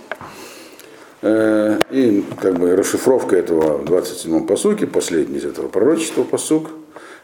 Э, 1.20 1.78
и 1.90 2.24
как 2.40 2.58
бы 2.58 2.74
расшифровка 2.74 3.36
этого 3.36 3.78
в 3.78 3.84
27-м 3.84 4.46
посуке, 4.46 4.86
последний 4.86 5.38
из 5.38 5.44
этого 5.44 5.68
пророчества 5.68 6.22
посук. 6.22 6.70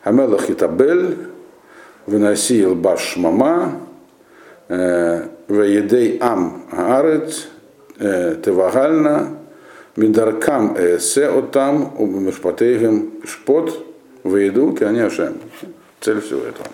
Амелах 0.05 0.51
Итабель, 0.51 1.17
выноси 2.07 2.62
Илбаш 2.62 3.17
Мама, 3.17 3.81
э, 4.69 5.27
Веедей 5.49 6.19
Ам 6.21 6.67
Аарец 6.71 7.47
Тевагальна 7.99 9.39
Мидаркам 9.97 10.75
Эсе 10.79 11.27
Отам 11.27 11.95
Убамишпатейгем 11.99 13.13
Шпот 13.25 13.85
Вееду 14.25 14.73
Кианяшем. 14.73 15.39
Цель 16.01 16.21
всего 16.21 16.43
этого. 16.43 16.69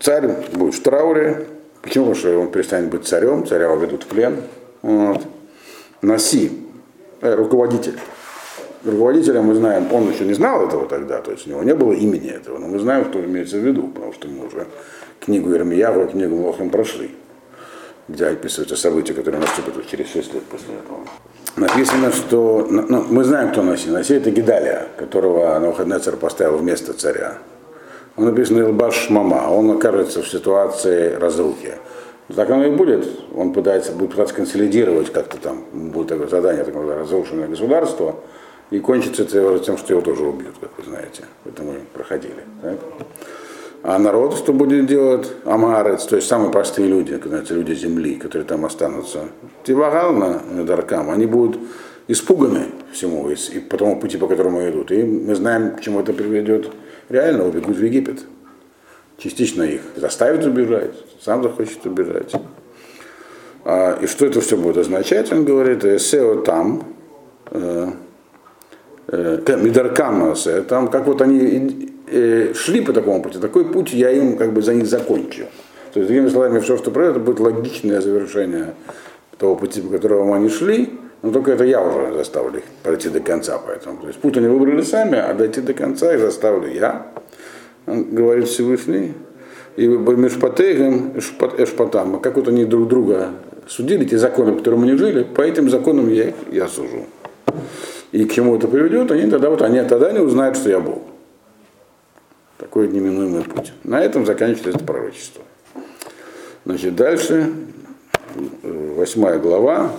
Царь 0.00 0.28
будет 0.52 0.74
в 0.74 0.82
трауре. 0.82 1.46
Почему? 1.82 2.06
Потому 2.06 2.14
что 2.14 2.38
он 2.38 2.50
перестанет 2.50 2.90
быть 2.90 3.06
царем, 3.06 3.46
царя 3.46 3.66
его 3.66 3.76
ведут 3.76 4.02
в 4.02 4.06
плен. 4.06 4.42
Вот. 4.82 5.22
Наси, 6.02 6.52
э, 7.20 7.34
руководитель. 7.34 7.98
Руководителя 8.84 9.40
мы 9.42 9.54
знаем, 9.54 9.92
он 9.92 10.10
еще 10.10 10.24
не 10.24 10.34
знал 10.34 10.66
этого 10.66 10.86
тогда, 10.86 11.20
то 11.20 11.32
есть 11.32 11.46
у 11.46 11.50
него 11.50 11.62
не 11.64 11.74
было 11.74 11.92
имени 11.92 12.30
этого, 12.30 12.58
но 12.58 12.68
мы 12.68 12.78
знаем, 12.78 13.06
что 13.10 13.20
имеется 13.24 13.56
в 13.56 13.66
виду, 13.66 13.88
потому 13.88 14.12
что 14.12 14.28
мы 14.28 14.46
уже 14.46 14.66
книгу 15.18 15.52
Ирмияву 15.52 16.04
и 16.04 16.08
книгу 16.08 16.36
Мохим 16.36 16.70
прошли 16.70 17.10
где 18.08 18.26
описываются 18.26 18.76
события, 18.76 19.12
которые 19.12 19.40
наступят 19.40 19.86
через 19.86 20.10
6 20.10 20.34
лет 20.34 20.42
после 20.44 20.74
этого. 20.74 21.00
Написано, 21.58 22.12
что 22.12 22.66
ну, 22.70 23.04
мы 23.08 23.24
знаем, 23.24 23.50
кто 23.50 23.62
Носи. 23.62 23.90
Носи 23.90 24.14
это 24.14 24.30
Гидалия, 24.30 24.86
которого 24.96 25.58
Навуходнецер 25.58 26.16
поставил 26.16 26.58
вместо 26.58 26.92
царя. 26.92 27.38
Он 28.16 28.26
написан 28.26 28.60
Илбаш 28.60 29.10
Мама, 29.10 29.48
он 29.50 29.70
окажется 29.70 30.22
в 30.22 30.28
ситуации 30.28 31.14
разрухи. 31.14 31.74
Так 32.34 32.50
оно 32.50 32.66
и 32.66 32.70
будет. 32.70 33.08
Он 33.34 33.52
пытается, 33.52 33.92
будет 33.92 34.10
пытаться 34.10 34.34
консолидировать 34.34 35.12
как-то 35.12 35.38
там, 35.38 35.64
будет 35.72 36.08
такое 36.08 36.28
задание, 36.28 36.64
такое 36.64 36.98
разрушенное 36.98 37.48
государство, 37.48 38.16
и 38.70 38.78
кончится 38.80 39.22
это 39.22 39.58
тем, 39.60 39.78
что 39.78 39.94
его 39.94 40.02
тоже 40.02 40.24
убьют, 40.24 40.54
как 40.60 40.70
вы 40.76 40.84
знаете. 40.84 41.24
Это 41.44 41.62
мы 41.62 41.80
проходили. 41.92 42.44
Так? 42.62 42.78
А 43.82 43.98
народ 43.98 44.36
что 44.36 44.52
будет 44.52 44.86
делать? 44.86 45.30
Амарец, 45.44 46.04
то 46.04 46.16
есть 46.16 46.28
самые 46.28 46.50
простые 46.50 46.88
люди, 46.88 47.20
знаете, 47.24 47.54
люди 47.54 47.74
земли, 47.74 48.16
которые 48.16 48.46
там 48.46 48.64
останутся. 48.64 49.20
Тивагална, 49.64 50.42
Даркам, 50.64 51.10
они 51.10 51.26
будут 51.26 51.60
испуганы 52.08 52.66
всему 52.92 53.30
и 53.30 53.60
по 53.60 53.76
тому 53.76 54.00
пути, 54.00 54.16
по 54.16 54.26
которому 54.26 54.68
идут. 54.68 54.90
И 54.90 55.02
мы 55.02 55.34
знаем, 55.34 55.76
к 55.76 55.80
чему 55.80 56.00
это 56.00 56.12
приведет. 56.12 56.70
Реально 57.08 57.46
убегут 57.46 57.76
в 57.76 57.84
Египет. 57.84 58.20
частично 59.18 59.62
их 59.62 59.80
заставит 59.96 60.44
убежать, 60.44 60.94
сам 61.20 61.42
захочет 61.42 61.84
убежать. 61.86 62.32
А, 63.64 63.98
и 64.00 64.06
что 64.06 64.26
это 64.26 64.40
все 64.40 64.56
будет 64.56 64.78
означать, 64.78 65.32
он 65.32 65.44
говорит, 65.44 65.84
«Эсео 65.84 66.42
там, 66.42 66.84
э, 67.50 67.88
э, 69.08 69.56
Мидаркам 69.60 70.34
там, 70.68 70.88
как 70.88 71.06
вот 71.06 71.20
они 71.20 71.92
э, 72.10 72.54
шли 72.54 72.80
по 72.80 72.92
такому 72.92 73.22
пути, 73.22 73.38
такой 73.38 73.64
путь 73.64 73.92
я 73.92 74.10
им 74.10 74.36
как 74.36 74.52
бы 74.52 74.62
за 74.62 74.74
них 74.74 74.86
закончу. 74.86 75.46
То 75.92 76.00
есть, 76.00 76.08
другими 76.08 76.28
словами, 76.28 76.60
все, 76.60 76.76
что 76.76 76.90
произойдет, 76.90 77.22
будет 77.22 77.40
логичное 77.40 78.00
завершение 78.00 78.74
того 79.38 79.56
пути, 79.56 79.80
по 79.80 79.88
которому 79.88 80.34
они 80.34 80.48
шли, 80.48 80.90
но 81.22 81.30
только 81.30 81.52
это 81.52 81.64
я 81.64 81.82
уже 81.82 82.12
заставлю 82.14 82.58
их 82.58 82.64
пройти 82.82 83.08
до 83.08 83.20
конца. 83.20 83.58
Поэтому. 83.58 83.98
То 83.98 84.08
есть 84.08 84.18
путь 84.18 84.36
они 84.36 84.48
выбрали 84.48 84.82
сами, 84.82 85.18
а 85.18 85.32
дойти 85.34 85.60
до 85.60 85.74
конца 85.74 86.14
их 86.14 86.20
заставлю 86.20 86.72
я, 86.72 87.06
говорит 87.86 88.48
Всевышний. 88.48 89.14
И 89.76 89.86
Мешпатейгам, 89.86 91.12
Эшпатам, 91.58 92.18
как 92.20 92.36
вот 92.36 92.48
они 92.48 92.64
друг 92.64 92.88
друга 92.88 93.30
судили, 93.68 94.04
те 94.04 94.18
законы, 94.18 94.52
по 94.52 94.58
которым 94.58 94.82
они 94.82 94.96
жили, 94.96 95.22
по 95.22 95.42
этим 95.42 95.70
законам 95.70 96.08
я 96.08 96.30
их 96.30 96.34
я 96.50 96.66
сужу. 96.66 97.06
И 98.10 98.24
к 98.24 98.32
чему 98.32 98.56
это 98.56 98.66
приведет, 98.66 99.12
они 99.12 99.30
тогда 99.30 99.50
вот 99.50 99.62
они 99.62 99.80
тогда 99.82 100.10
не 100.10 100.18
узнают, 100.18 100.56
что 100.56 100.68
я 100.70 100.80
Бог. 100.80 100.98
Такой 102.58 102.88
неминуемый 102.88 103.44
путь. 103.44 103.72
На 103.84 104.02
этом 104.02 104.26
заканчивается 104.26 104.70
это 104.70 104.84
пророчество. 104.84 105.42
Значит, 106.64 106.96
дальше, 106.96 107.52
восьмая 108.62 109.38
глава, 109.38 109.92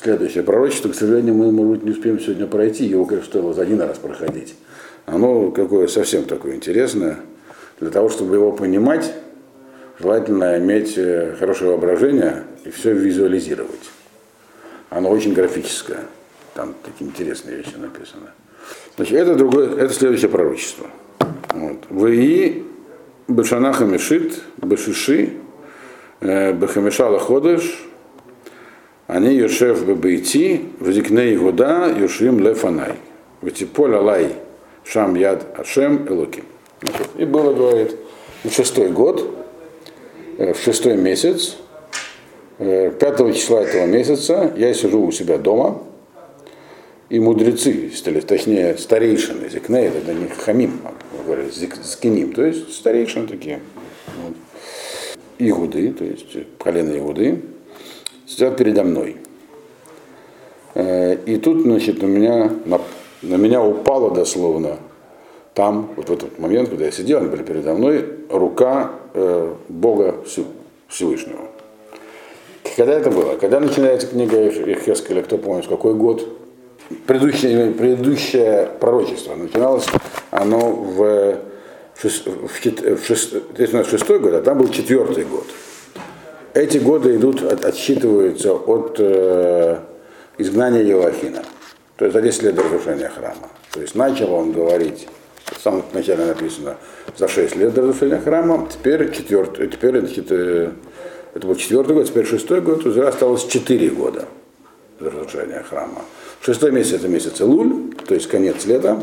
следующее 0.00 0.44
пророчество, 0.44 0.90
к 0.90 0.94
сожалению, 0.94 1.34
мы, 1.34 1.50
может 1.50 1.74
быть, 1.74 1.84
не 1.84 1.90
успеем 1.90 2.20
сегодня 2.20 2.46
пройти, 2.46 2.84
его, 2.84 3.04
конечно, 3.04 3.28
стоило 3.28 3.52
за 3.52 3.62
один 3.62 3.80
раз 3.80 3.98
проходить. 3.98 4.54
Оно 5.06 5.50
какое 5.50 5.88
совсем 5.88 6.24
такое 6.24 6.54
интересное. 6.54 7.18
Для 7.80 7.90
того, 7.90 8.08
чтобы 8.08 8.36
его 8.36 8.52
понимать, 8.52 9.12
желательно 9.98 10.58
иметь 10.58 10.94
э, 10.96 11.34
хорошее 11.38 11.70
воображение 11.70 12.44
и 12.64 12.70
все 12.70 12.92
визуализировать. 12.92 13.90
Оно 14.90 15.10
очень 15.10 15.32
графическое. 15.32 16.00
Там 16.54 16.74
такие 16.84 17.10
интересные 17.10 17.56
вещи 17.56 17.74
написаны. 17.76 18.28
Значит, 18.96 19.14
это 19.14 19.34
другое, 19.34 19.76
это 19.76 19.92
следующее 19.92 20.28
пророчество. 20.28 20.88
Вот. 21.54 21.84
Вы 21.88 22.64
Бешанаха 23.26 23.84
Мешит, 23.84 24.40
Бешиши, 24.58 25.34
э, 26.20 26.52
Бехамешала 26.52 27.18
Ходыш, 27.18 27.84
они 29.06 29.34
Йошев 29.34 29.86
Бебейти, 29.86 30.66
Вазикней 30.80 31.36
Гуда, 31.36 31.94
Йошим 31.98 32.40
Лефанай. 32.40 32.96
Ватиполь 33.40 33.94
Алай, 33.94 34.34
Шам 34.84 35.14
Яд 35.14 35.58
Ашем 35.58 36.06
Элоким. 36.08 36.44
И 37.16 37.24
было, 37.24 37.54
говорит, 37.54 37.96
в 38.44 38.50
шестой 38.50 38.90
год, 38.90 39.28
э, 40.38 40.52
в 40.52 40.58
шестой 40.58 40.96
месяц, 40.96 41.56
5 42.58 43.00
э, 43.00 43.32
числа 43.32 43.62
этого 43.62 43.86
месяца 43.86 44.52
я 44.56 44.74
сижу 44.74 45.02
у 45.02 45.12
себя 45.12 45.38
дома, 45.38 45.82
и 47.08 47.20
мудрецы, 47.20 47.90
точнее 48.26 48.76
старейшины, 48.76 49.48
зикней, 49.48 49.86
это 49.86 50.12
не 50.12 50.28
хамим, 50.28 50.80
а 50.84 50.92
говорят, 51.28 51.52
зикиним, 51.54 52.32
то 52.32 52.44
есть 52.44 52.72
старейшины 52.74 53.26
такие, 53.26 53.60
вот, 54.24 54.34
игуды, 55.38 55.92
то 55.92 56.04
есть 56.04 56.26
колено 56.58 56.96
игуды, 56.98 57.42
сидят 58.26 58.56
передо 58.56 58.82
мной. 58.82 59.16
Э, 60.74 61.16
и 61.26 61.36
тут, 61.36 61.62
значит, 61.62 62.02
у 62.02 62.06
меня, 62.06 62.50
на, 62.64 62.80
на 63.22 63.34
меня 63.36 63.62
упала 63.62 64.10
дословно 64.10 64.78
там, 65.54 65.90
вот 65.96 66.08
в 66.08 66.12
этот 66.12 66.38
момент, 66.38 66.68
когда 66.68 66.84
я 66.84 66.92
сидел, 66.92 67.18
они 67.18 67.28
были 67.28 67.42
передо 67.42 67.74
мной, 67.74 68.04
рука 68.30 68.92
э, 69.14 69.54
Бога 69.68 70.16
Всевышнего. 70.88 71.40
Когда 72.76 72.94
это 72.94 73.10
было? 73.10 73.34
Когда 73.34 73.58
начинается 73.58 74.06
книга 74.06 74.50
Хескеля, 74.52 75.22
кто 75.22 75.36
помнит, 75.36 75.66
какой 75.66 75.94
год? 75.94 76.28
Предыдущее, 77.06 77.72
предыдущее 77.72 78.68
пророчество 78.78 79.34
начиналось 79.34 79.86
оно 80.30 80.70
в, 80.70 81.38
шест, 82.00 82.26
в, 82.26 83.06
шест, 83.06 83.34
в 83.56 83.84
шестой 83.90 84.18
год, 84.18 84.34
а 84.34 84.42
там 84.42 84.58
был 84.58 84.68
четвертый 84.68 85.24
год. 85.24 85.46
Эти 86.54 86.78
годы 86.78 87.16
идут, 87.16 87.42
от, 87.42 87.64
отсчитываются 87.64 88.52
от 88.52 88.96
э, 88.98 89.78
изгнания 90.38 90.82
Елахина, 90.82 91.44
то 91.96 92.04
есть 92.04 92.14
за 92.14 92.22
10 92.22 92.42
лет 92.42 92.54
до 92.54 92.62
разрушения 92.62 93.08
храма. 93.08 93.48
То 93.72 93.80
есть 93.80 93.94
начал 93.94 94.32
он 94.32 94.52
говорить 94.52 95.08
в 95.56 95.62
самом 95.62 95.84
начале 95.92 96.24
написано 96.24 96.76
за 97.16 97.28
6 97.28 97.56
лет 97.56 97.74
до 97.74 97.82
разрушения 97.82 98.18
храма, 98.18 98.68
теперь 98.70 99.10
четвертый, 99.12 99.68
теперь 99.68 100.00
значит, 100.00 100.26
э, 100.30 100.72
это 101.34 101.46
был 101.46 101.54
четвертый 101.54 101.94
год, 101.94 102.06
теперь 102.06 102.26
шестой 102.26 102.60
год, 102.60 102.84
уже 102.86 103.06
осталось 103.06 103.44
4 103.44 103.90
года 103.90 104.26
до 105.00 105.10
разрушения 105.10 105.64
храма. 105.68 106.02
Шестой 106.40 106.72
месяц 106.72 106.94
это 106.94 107.08
месяц 107.08 107.40
Илуль, 107.40 107.94
то 108.06 108.14
есть 108.14 108.28
конец 108.28 108.66
лета, 108.66 109.02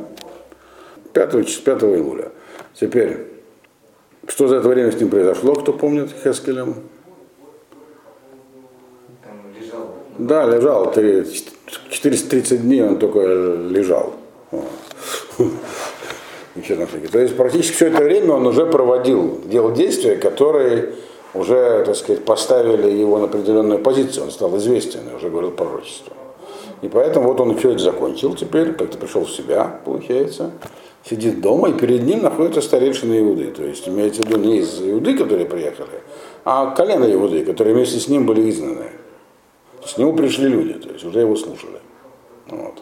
5, 1.16 1.64
5 1.64 1.84
июля. 1.84 2.32
Теперь, 2.74 3.26
что 4.28 4.48
за 4.50 4.58
это 4.58 4.68
время 4.68 4.92
с 4.92 5.00
ним 5.00 5.10
произошло, 5.10 5.56
кто 5.56 5.72
помнит 5.72 6.10
Хескелем? 6.24 6.76
Лежал. 9.58 9.88
Да, 10.18 10.46
лежал. 10.46 10.94
430 10.94 12.62
дней 12.62 12.84
он 12.84 13.00
только 13.00 13.20
лежал. 13.20 14.14
То 16.58 17.20
есть 17.20 17.38
практически 17.38 17.74
все 17.76 17.88
это 17.88 18.04
время 18.04 18.34
он 18.34 18.48
уже 18.48 18.66
проводил, 18.66 19.42
делал 19.46 19.72
действия, 19.72 20.18
которые 20.18 20.96
уже, 21.34 21.84
так 21.86 21.96
сказать, 21.96 22.26
поставили 22.26 22.92
его 22.92 23.20
на 23.20 23.26
определенную 23.26 23.80
позицию. 23.80 24.26
Он 24.26 24.32
стал 24.32 24.58
известен, 24.58 25.02
уже 25.16 25.30
говорил 25.30 25.52
пророчество. 25.52 26.14
И 26.82 26.90
поэтому 26.90 27.30
вот 27.30 27.40
он 27.40 27.58
все 27.58 27.72
это 27.72 27.80
закончил 27.84 28.36
теперь, 28.36 28.74
как-то 28.74 28.98
пришел 28.98 29.24
в 29.24 29.32
себя, 29.32 29.80
получается, 29.86 30.52
сидит 31.08 31.42
дома, 31.42 31.70
и 31.70 31.74
перед 31.74 32.04
ним 32.04 32.24
находятся 32.24 32.62
старейшины 32.62 33.20
Иуды. 33.20 33.52
То 33.52 33.64
есть 33.64 33.88
имеется 33.88 34.22
в 34.22 34.26
виду 34.26 34.40
не 34.40 34.58
из 34.58 34.82
Иуды, 34.82 35.18
которые 35.18 35.46
приехали, 35.46 36.02
а 36.44 36.72
колено 36.72 37.06
Иуды, 37.12 37.46
которые 37.46 37.76
вместе 37.76 38.00
с 38.00 38.08
ним 38.08 38.26
были 38.26 38.50
изгнаны. 38.50 38.92
К 39.84 39.98
нему 39.98 40.14
пришли 40.14 40.48
люди, 40.48 40.74
то 40.74 40.90
есть 40.90 41.06
уже 41.06 41.20
его 41.20 41.36
слушали. 41.36 41.80
Вот 42.48 42.82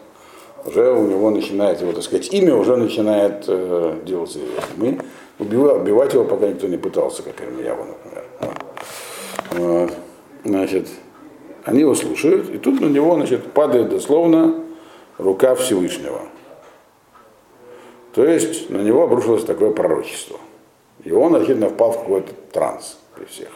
уже 0.64 0.92
у 0.92 1.06
него 1.06 1.30
начинает 1.30 1.80
его, 1.80 1.92
так 1.92 2.02
сказать, 2.02 2.32
имя 2.32 2.54
уже 2.54 2.76
начинает 2.76 3.44
э, 3.48 3.98
делаться. 4.04 4.38
Мы 4.76 4.98
убивать, 5.38 5.76
убивать 5.76 6.14
его 6.14 6.24
пока 6.24 6.48
никто 6.48 6.66
не 6.66 6.78
пытался, 6.78 7.22
как 7.22 7.40
Ирмияву, 7.40 7.84
например. 7.84 8.24
Вот. 9.50 9.92
Значит, 10.44 10.88
они 11.64 11.80
его 11.80 11.94
слушают, 11.94 12.50
и 12.50 12.58
тут 12.58 12.80
на 12.80 12.86
него 12.86 13.14
значит, 13.14 13.52
падает 13.52 13.90
дословно 13.90 14.54
рука 15.18 15.54
Всевышнего. 15.54 16.22
То 18.14 18.24
есть 18.24 18.70
на 18.70 18.78
него 18.78 19.04
обрушилось 19.04 19.44
такое 19.44 19.70
пророчество. 19.70 20.38
И 21.02 21.12
он, 21.12 21.34
очевидно, 21.34 21.68
впал 21.68 21.92
в 21.92 21.98
какой-то 21.98 22.32
транс 22.52 22.98
при 23.14 23.24
всех. 23.24 23.48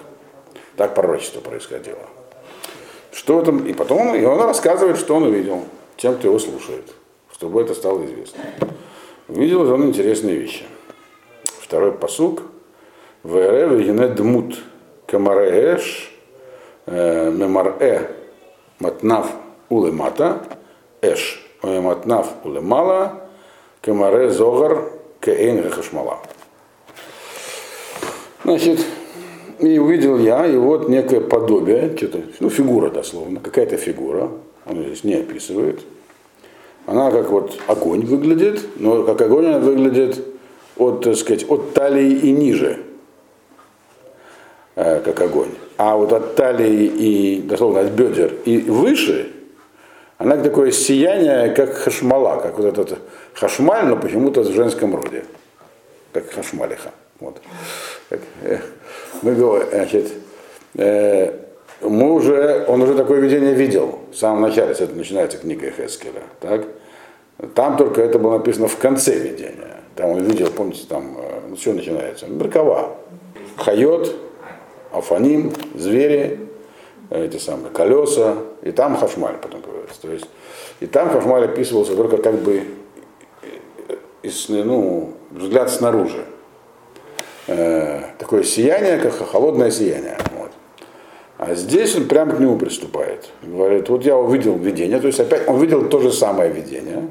Так 0.76 0.94
пророчество 0.94 1.40
происходило. 1.40 1.98
Что 3.12 3.42
там? 3.42 3.66
И 3.66 3.72
потом 3.72 4.14
и 4.14 4.24
он 4.24 4.40
рассказывает, 4.40 4.98
что 4.98 5.14
он 5.14 5.24
увидел 5.24 5.64
тем, 5.96 6.16
кто 6.16 6.28
его 6.28 6.38
слушает 6.38 6.84
чтобы 7.38 7.62
это 7.62 7.72
стало 7.74 8.04
известно. 8.04 8.40
Увидел 9.28 9.60
он 9.72 9.86
интересные 9.86 10.34
вещи. 10.34 10.64
Второй 11.60 11.92
посук. 11.92 12.42
Вере 13.22 13.68
вегене 13.68 14.08
дмут 14.08 14.58
камареэш 15.06 16.12
мемарэ 16.86 18.10
матнав 18.80 19.30
улемата 19.68 20.40
эш 21.00 21.46
матнав 21.62 22.28
улемала 22.42 23.27
камаре 23.80 24.30
зогар 24.30 24.90
кеэн 25.20 25.70
хашмала. 25.70 26.18
Значит, 28.44 28.84
и 29.58 29.78
увидел 29.78 30.18
я, 30.18 30.46
и 30.46 30.56
вот 30.56 30.88
некое 30.88 31.20
подобие, 31.20 31.94
что-то, 31.96 32.22
ну, 32.40 32.50
фигура 32.50 32.90
дословно, 32.90 33.40
какая-то 33.40 33.76
фигура, 33.76 34.30
он 34.64 34.84
здесь 34.84 35.04
не 35.04 35.14
описывает, 35.14 35.80
она 36.86 37.10
как 37.10 37.30
вот 37.30 37.58
огонь 37.66 38.04
выглядит, 38.06 38.60
но 38.76 39.02
как 39.02 39.20
огонь 39.20 39.46
она 39.46 39.58
выглядит 39.58 40.24
от, 40.76 41.02
так 41.02 41.16
сказать, 41.16 41.44
от 41.50 41.74
талии 41.74 42.12
и 42.12 42.30
ниже, 42.30 42.78
э, 44.76 45.00
как 45.00 45.20
огонь. 45.20 45.50
А 45.76 45.96
вот 45.96 46.12
от 46.12 46.34
талии 46.36 46.86
и, 46.86 47.42
дословно, 47.42 47.80
от 47.80 47.90
бедер 47.90 48.34
и 48.44 48.58
выше, 48.58 49.32
она 50.18 50.36
такое 50.36 50.72
сияние, 50.72 51.50
как 51.54 51.74
хашмала, 51.74 52.40
как 52.40 52.58
вот 52.58 52.66
этот 52.66 52.98
хашмаль, 53.34 53.86
но 53.86 53.96
почему-то 53.96 54.42
в 54.42 54.52
женском 54.52 54.94
роде, 54.96 55.24
как 56.12 56.30
хашмалиха. 56.30 56.90
Вот. 57.20 57.40
Э, 58.10 58.58
мы 59.22 59.34
говорим, 59.34 59.68
значит, 59.70 60.12
э, 60.74 61.32
мы 61.82 62.12
уже, 62.12 62.64
он 62.66 62.82
уже 62.82 62.96
такое 62.96 63.20
видение 63.20 63.54
видел 63.54 64.00
в 64.10 64.16
самом 64.16 64.42
начале, 64.42 64.72
это 64.72 64.92
начинается 64.92 65.38
книга 65.38 65.70
Хескеля. 65.70 66.22
Так? 66.40 66.64
Там 67.54 67.76
только 67.76 68.02
это 68.02 68.18
было 68.18 68.38
написано 68.38 68.66
в 68.66 68.76
конце 68.76 69.16
видения. 69.16 69.80
Там 69.94 70.10
он 70.10 70.24
видел, 70.24 70.50
помните, 70.50 70.82
там 70.88 71.16
э, 71.16 71.40
ну, 71.48 71.56
что 71.56 71.72
начинается? 71.72 72.26
Меркава. 72.26 72.96
Хайот, 73.56 74.14
Афаним, 74.92 75.52
звери, 75.76 76.40
эти 77.10 77.36
самые 77.36 77.70
колеса, 77.70 78.36
и 78.62 78.72
там 78.72 78.96
хашмаль 78.96 79.36
потом 79.40 79.62
появляется. 79.88 80.00
То 80.00 80.12
есть, 80.12 80.26
и 80.80 80.86
там 80.86 81.10
хашмаль 81.10 81.44
описывался 81.44 81.96
только 81.96 82.18
как 82.18 82.36
бы 82.36 82.62
из, 84.22 84.48
ну, 84.48 85.14
взгляд 85.30 85.70
снаружи. 85.70 86.24
Э, 87.46 88.02
такое 88.18 88.42
сияние, 88.42 88.98
как 88.98 89.14
холодное 89.14 89.70
сияние. 89.70 90.18
Вот. 90.36 90.50
А 91.38 91.54
здесь 91.54 91.96
он 91.96 92.06
прямо 92.08 92.34
к 92.34 92.40
нему 92.40 92.58
приступает. 92.58 93.30
Говорит, 93.42 93.88
вот 93.88 94.04
я 94.04 94.16
увидел 94.16 94.56
видение, 94.56 95.00
то 95.00 95.06
есть 95.06 95.20
опять 95.20 95.48
он 95.48 95.60
видел 95.60 95.88
то 95.88 96.00
же 96.00 96.12
самое 96.12 96.50
видение, 96.50 97.08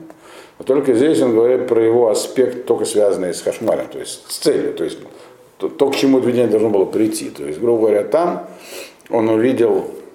но 0.59 0.65
только 0.65 0.93
здесь 0.93 1.21
он 1.21 1.33
говорит 1.33 1.67
про 1.67 1.81
его 1.81 2.09
аспект, 2.09 2.65
только 2.65 2.85
связанный 2.85 3.33
с 3.33 3.41
хашмалем, 3.41 3.87
то 3.87 3.99
есть 3.99 4.29
с 4.29 4.37
целью, 4.37 4.73
то 4.73 4.83
есть 4.83 4.99
то, 5.57 5.69
то 5.69 5.89
к 5.89 5.95
чему 5.95 6.19
это 6.19 6.27
видение 6.27 6.49
должно 6.49 6.69
было 6.69 6.85
прийти. 6.85 7.29
То 7.29 7.43
есть, 7.43 7.59
грубо 7.59 7.87
говоря, 7.87 8.03
там 8.03 8.47
он 9.09 9.29
увидел 9.29 9.85
э, 9.85 10.06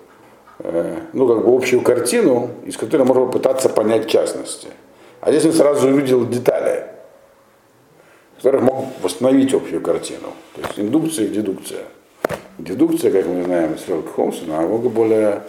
ну, 0.62 1.28
как 1.28 1.44
бы 1.44 1.54
общую 1.54 1.82
картину, 1.82 2.50
из 2.64 2.76
которой 2.76 3.04
можно 3.04 3.26
пытаться 3.26 3.68
понять 3.68 4.08
частности. 4.08 4.68
А 5.20 5.30
здесь 5.30 5.44
он 5.44 5.52
сразу 5.52 5.88
увидел 5.88 6.26
детали, 6.26 6.86
которых 8.42 8.62
мог 8.62 8.86
восстановить 9.00 9.54
общую 9.54 9.80
картину. 9.80 10.32
То 10.54 10.62
есть 10.62 10.78
индукция 10.78 11.26
и 11.26 11.28
дедукция. 11.28 11.84
Дедукция, 12.58 13.10
как 13.10 13.26
мы 13.26 13.44
знаем 13.44 13.74
из 13.74 13.84
Холмса, 14.14 14.44
намного 14.46 14.88
более 14.88 15.42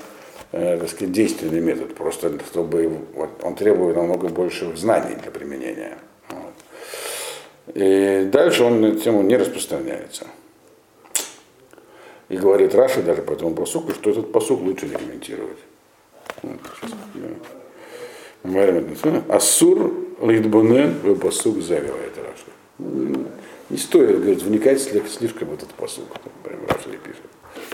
э, 0.52 0.78
так 0.80 0.90
сказать, 0.90 1.12
действенный 1.12 1.60
метод, 1.60 1.96
просто 1.96 2.32
чтобы 2.46 3.00
вот, 3.16 3.30
он 3.42 3.56
требует 3.56 3.98
намного 3.98 4.30
больше 4.30 4.76
знаний 4.76 5.16
для 5.22 5.32
применения. 5.32 5.98
Вот. 6.30 7.76
И 7.76 8.30
дальше 8.32 8.64
он 8.64 8.82
на 8.82 8.86
эту 8.88 9.00
тему 9.00 9.22
не 9.24 9.38
распространяется. 9.38 10.28
И 12.34 12.36
говорит 12.36 12.74
Раши 12.74 13.04
даже 13.04 13.22
по 13.22 13.34
этому 13.34 13.54
посуку, 13.54 13.92
что 13.92 14.10
этот 14.10 14.32
посук 14.32 14.60
лучше 14.62 14.88
не 14.88 14.96
комментировать. 14.96 15.60
Ассур 19.30 19.94
лидбунен 20.20 20.96
в 21.04 21.14
посук 21.14 21.62
завивает 21.62 22.14
Раши. 22.18 23.20
Не 23.70 23.78
стоит, 23.78 24.18
говорит, 24.18 24.42
вникать 24.42 24.82
слишком 24.82 25.50
в 25.50 25.54
этот 25.54 25.70
посук. 25.76 26.06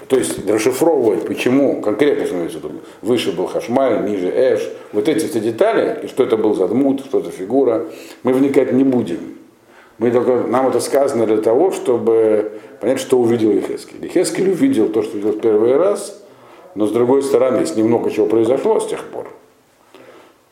То 0.10 0.18
есть 0.18 0.46
расшифровывать, 0.46 1.26
почему 1.26 1.82
конкретно 1.82 2.26
становится 2.26 2.60
выше 3.02 3.32
был 3.32 3.48
Хашмаль, 3.48 4.04
ниже 4.10 4.30
Эш, 4.30 4.70
вот 4.92 5.08
эти 5.08 5.26
все 5.26 5.40
детали, 5.40 6.02
и 6.04 6.08
что 6.08 6.24
это 6.24 6.36
был 6.36 6.54
за 6.54 6.68
дмут, 6.68 7.06
что 7.06 7.20
это 7.20 7.32
фигура, 7.32 7.86
мы 8.24 8.34
вникать 8.34 8.74
не 8.74 8.84
будем. 8.84 9.38
Мы 10.00 10.12
только, 10.12 10.48
нам 10.48 10.68
это 10.68 10.82
сказано 10.82 11.26
для 11.26 11.38
того, 11.38 11.72
чтобы 11.72 12.60
понять, 12.80 13.00
что 13.00 13.20
увидел 13.20 13.52
Ехескель. 13.52 14.04
Ехескель 14.06 14.50
увидел 14.50 14.90
то, 14.90 15.04
что 15.04 15.18
видел 15.18 15.32
в 15.32 15.40
первый 15.40 15.78
раз, 15.78 16.22
но 16.76 16.88
с 16.88 16.92
другой 16.92 17.24
стороны, 17.24 17.66
с 17.66 17.76
ним 17.76 17.88
много 17.88 18.12
чего 18.12 18.26
произошло 18.26 18.80
с 18.80 18.88
тех 18.88 19.04
пор. 19.06 19.28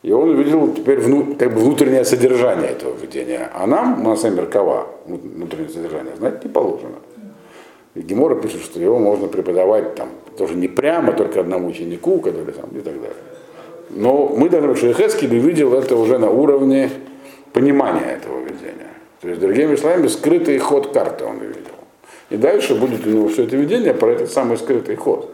И 0.02 0.12
он 0.12 0.30
увидел 0.30 0.72
теперь 0.72 1.00
вну, 1.00 1.34
как 1.38 1.52
бы 1.52 1.60
внутреннее 1.60 2.04
содержание 2.04 2.70
этого 2.70 2.94
видения. 2.96 3.50
А 3.52 3.66
нам, 3.66 4.00
у 4.00 4.10
нас 4.10 4.22
Меркова, 4.22 4.86
внутреннее 5.06 5.70
содержание, 5.70 6.14
знать 6.16 6.44
не 6.44 6.50
положено. 6.50 6.96
И 7.94 8.00
Гемора 8.00 8.36
пишет, 8.36 8.62
что 8.62 8.80
его 8.80 8.98
можно 8.98 9.26
преподавать 9.26 9.96
там 9.96 10.08
тоже 10.36 10.54
не 10.54 10.68
прямо, 10.68 11.12
только 11.12 11.40
одному 11.40 11.68
ученику, 11.68 12.18
который 12.20 12.52
там 12.52 12.70
и 12.70 12.80
так 12.80 12.94
далее. 12.94 13.16
Но 13.90 14.32
мы 14.36 14.48
должны, 14.48 14.76
что 14.76 14.86
Ехескель 14.86 15.36
увидел 15.36 15.74
это 15.74 15.96
уже 15.96 16.18
на 16.18 16.30
уровне 16.30 16.90
понимания 17.52 18.12
этого 18.12 18.38
видения. 18.38 18.92
То 19.20 19.28
есть, 19.28 19.40
другими 19.40 19.74
словами, 19.74 20.06
скрытый 20.06 20.58
ход 20.58 20.92
карты 20.92 21.24
он 21.24 21.38
увидел. 21.38 21.77
И 22.30 22.36
дальше 22.36 22.74
будет 22.74 23.06
у 23.06 23.10
него 23.10 23.28
все 23.28 23.44
это 23.44 23.56
видение 23.56 23.94
про 23.94 24.12
этот 24.12 24.30
самый 24.30 24.58
скрытый 24.58 24.96
ход. 24.96 25.30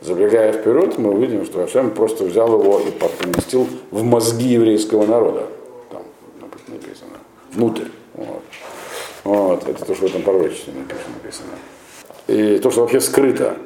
Забегая 0.00 0.52
вперед, 0.52 0.98
мы 0.98 1.12
увидим, 1.12 1.46
что 1.46 1.62
Ашем 1.62 1.90
просто 1.90 2.24
взял 2.24 2.60
его 2.60 2.80
и 2.80 2.90
поместил 2.90 3.66
в 3.90 4.02
мозги 4.02 4.48
еврейского 4.48 5.06
народа. 5.06 5.46
Там 5.90 6.02
написано. 6.68 7.18
Внутрь. 7.52 7.84
Вот. 8.14 8.42
вот. 9.22 9.68
Это 9.68 9.84
то, 9.84 9.94
что 9.94 10.06
в 10.06 10.10
этом 10.10 10.22
пророчестве 10.22 10.72
написано. 10.74 11.52
И 12.26 12.58
то, 12.58 12.70
что 12.70 12.82
вообще 12.82 13.00
скрыто, 13.00 13.56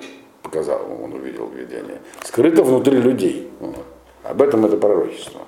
показал, 0.42 0.80
он 1.02 1.14
увидел 1.14 1.48
видение. 1.48 2.00
Скрыто 2.22 2.62
внутри 2.62 3.00
людей. 3.00 3.48
Вот. 3.58 3.84
Об 4.22 4.42
этом 4.42 4.66
это 4.66 4.76
пророчество. 4.76 5.40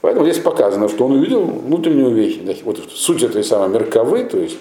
Поэтому 0.00 0.24
здесь 0.24 0.38
показано, 0.38 0.88
что 0.88 1.06
он 1.06 1.12
увидел 1.12 1.44
внутреннюю 1.44 2.14
вещь. 2.14 2.40
Вот 2.62 2.78
суть 2.90 3.22
этой 3.22 3.42
самой 3.42 3.68
мерковы, 3.68 4.24
то 4.24 4.38
есть 4.38 4.58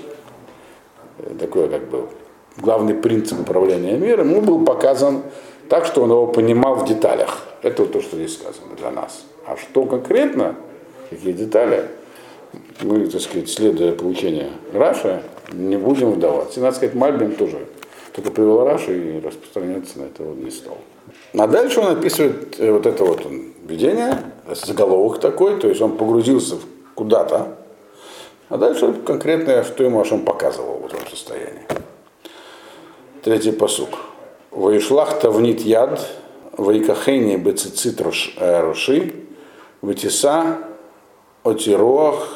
такой 1.39 1.69
как 1.69 1.89
бы 1.89 2.07
главный 2.57 2.93
принцип 2.93 3.39
управления 3.39 3.97
миром, 3.97 4.31
ему 4.31 4.41
был 4.41 4.65
показан 4.65 5.23
так, 5.69 5.85
что 5.85 6.03
он 6.03 6.11
его 6.11 6.27
понимал 6.27 6.75
в 6.75 6.87
деталях. 6.87 7.43
Это 7.61 7.83
вот 7.83 7.93
то, 7.93 8.01
что 8.01 8.15
здесь 8.17 8.35
сказано 8.35 8.75
для 8.77 8.91
нас. 8.91 9.25
А 9.45 9.57
что 9.57 9.85
конкретно, 9.85 10.55
какие 11.09 11.33
детали, 11.33 11.85
мы, 12.81 13.07
так 13.07 13.21
сказать, 13.21 13.49
следуя 13.49 13.93
получению 13.93 14.51
Раша, 14.73 15.23
не 15.51 15.77
будем 15.77 16.11
вдаваться. 16.11 16.59
И, 16.59 16.63
надо 16.63 16.75
сказать, 16.75 16.95
Мальбин 16.95 17.35
тоже 17.35 17.57
только 18.13 18.31
привел 18.31 18.63
Раша 18.65 18.91
и 18.91 19.19
распространяться 19.19 19.99
на 19.99 20.03
это 20.03 20.23
он 20.23 20.43
не 20.43 20.51
стал. 20.51 20.77
А 21.37 21.47
дальше 21.47 21.81
он 21.81 21.87
описывает 21.87 22.59
э, 22.59 22.71
вот 22.71 22.85
это 22.85 23.03
вот 23.03 23.21
видение, 23.67 24.19
заголовок 24.53 25.19
такой, 25.19 25.59
то 25.59 25.67
есть 25.67 25.81
он 25.81 25.97
погрузился 25.97 26.55
куда-то, 26.93 27.57
а 28.49 28.57
дальше 28.57 28.93
конкретно, 29.05 29.63
что 29.63 29.83
ему 29.83 30.01
Ашем 30.01 30.23
показывал 30.23 30.79
в 30.79 30.85
этом 30.85 31.07
состоянии. 31.09 31.65
Третий 33.23 33.51
посук. 33.51 33.89
Ваишлах 34.51 35.19
тавнит 35.19 35.61
яд, 35.61 35.99
ваикахени 36.57 37.37
бецицит 37.37 37.99
э, 38.37 38.61
руши, 38.61 39.13
ватиса 39.81 40.59
отироах 41.43 42.29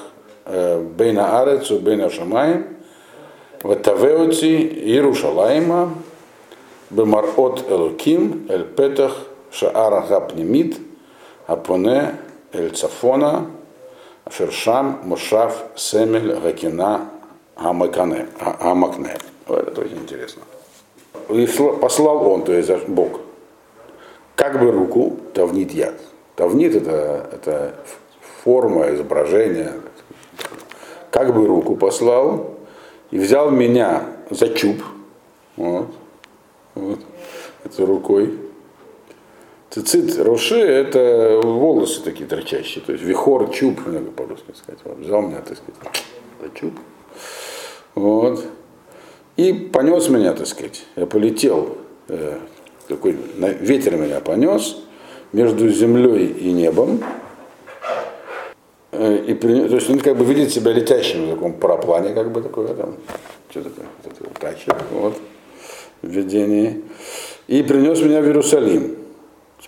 э, 0.46 0.82
бейна 0.82 1.42
арецу 1.42 1.80
бейна 1.80 2.10
шамаем, 2.10 2.78
ватавеоти 3.62 4.68
Иерушалайма, 4.86 5.94
бемарот 6.90 7.70
элоким, 7.70 8.48
эль 8.50 8.66
петах, 8.66 9.16
шаара 9.52 10.02
гапнемит, 10.02 10.78
апоне 11.48 12.16
эль 12.52 12.72
цафона, 12.72 13.46
шершам, 14.32 15.00
мушав, 15.04 15.64
семель, 15.76 16.36
гакина, 16.36 17.10
амакне. 17.56 18.28
Это 19.48 19.82
очень 19.82 19.98
интересно. 19.98 20.44
И 21.30 21.48
послал 21.82 22.28
он, 22.28 22.44
то 22.44 22.54
есть 22.54 22.88
Бог, 22.88 23.22
как 24.36 24.60
бы 24.60 24.72
руку, 24.72 25.18
тавнит 25.34 25.72
яд. 25.72 25.96
Тавнит 26.36 26.76
это, 26.76 27.30
это 27.32 27.76
форма, 28.44 28.94
изображение. 28.94 29.74
Как 31.12 31.34
бы 31.36 31.46
руку 31.46 31.76
послал 31.76 32.56
и 33.12 33.20
взял 33.20 33.52
меня 33.52 34.04
за 34.30 34.50
чуб, 34.50 34.78
вот, 35.58 35.88
вот, 36.76 37.00
этой 37.64 37.86
рукой. 37.86 38.49
Цицит 39.70 40.18
роши 40.18 40.58
это 40.58 41.42
волосы 41.44 42.02
такие 42.02 42.28
торчащие, 42.28 42.84
то 42.84 42.92
есть 42.92 43.04
вихор, 43.04 43.52
чуб, 43.52 43.86
много 43.86 44.10
по-русски 44.10 44.52
сказать. 44.56 44.80
Вот, 44.84 44.98
взял 44.98 45.22
меня, 45.22 45.42
так 45.42 45.58
сказать, 45.58 46.04
за 46.42 46.60
чуб. 46.60 46.74
Вот. 47.94 48.44
И 49.38 49.54
понес 49.54 50.10
меня, 50.10 50.34
так 50.34 50.48
сказать. 50.48 50.86
Я 50.96 51.06
полетел, 51.06 51.78
э, 52.08 52.40
такой, 52.88 53.16
ветер 53.38 53.96
меня 53.96 54.22
понес 54.22 54.78
между 55.34 55.70
землей 55.70 56.26
и 56.26 56.52
небом. 56.52 57.04
Э, 58.92 59.18
и, 59.18 59.36
то 59.36 59.48
есть 59.48 59.90
он 59.90 60.00
как 60.00 60.18
бы 60.18 60.26
видит 60.26 60.52
себя 60.52 60.74
летящим 60.74 61.28
в 61.28 61.36
таком 61.36 61.54
параплане, 61.54 62.16
как 62.16 62.32
бы 62.32 62.42
такое, 62.42 62.74
там, 62.74 62.96
что 63.52 63.62
такое, 63.62 63.86
вот 64.22 64.34
тачит, 64.40 64.74
вот, 64.92 65.16
в 66.02 66.08
видении. 66.08 66.84
И 67.48 67.62
принес 67.62 68.02
меня 68.02 68.22
в 68.22 68.26
Иерусалим. 68.26 68.96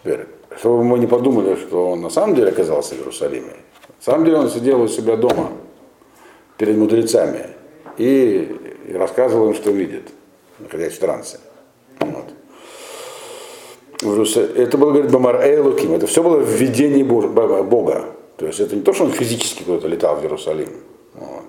Теперь, 0.04 0.28
чтобы 0.58 0.84
мы 0.84 1.00
не 1.00 1.08
подумали, 1.08 1.56
что 1.56 1.92
он 1.92 2.02
на 2.02 2.10
самом 2.10 2.36
деле 2.36 2.50
оказался 2.50 2.96
в 2.96 3.00
Иерусалиме. 3.00 3.54
На 3.88 4.04
самом 4.04 4.26
деле 4.26 4.38
он 4.38 4.50
сидел 4.50 4.82
у 4.82 4.88
себя 4.88 5.16
дома 5.16 5.52
перед 6.58 6.78
мудрецами 6.78 7.48
и, 7.98 8.56
рассказывал 8.94 9.50
им, 9.50 9.54
что 9.54 9.72
видит, 9.72 10.10
находясь 10.60 10.94
в 10.94 11.00
трансе. 11.00 11.40
Вот. 12.00 12.26
Это 14.56 14.78
было, 14.78 14.92
говорит, 14.92 15.12
Бамар 15.12 15.42
Эйлуким, 15.42 15.94
это 15.94 16.08
все 16.08 16.24
было 16.24 16.38
в 16.38 16.50
видении 16.50 17.04
Бога. 17.04 18.06
То 18.38 18.48
есть 18.48 18.60
это 18.60 18.76
не 18.76 18.82
то, 18.82 18.92
что 18.94 19.04
он 19.06 19.12
физически 19.12 19.62
куда-то 19.62 19.88
летал 19.88 20.16
в 20.16 20.24
Иерусалим, 20.24 20.70
вот. 21.14 21.46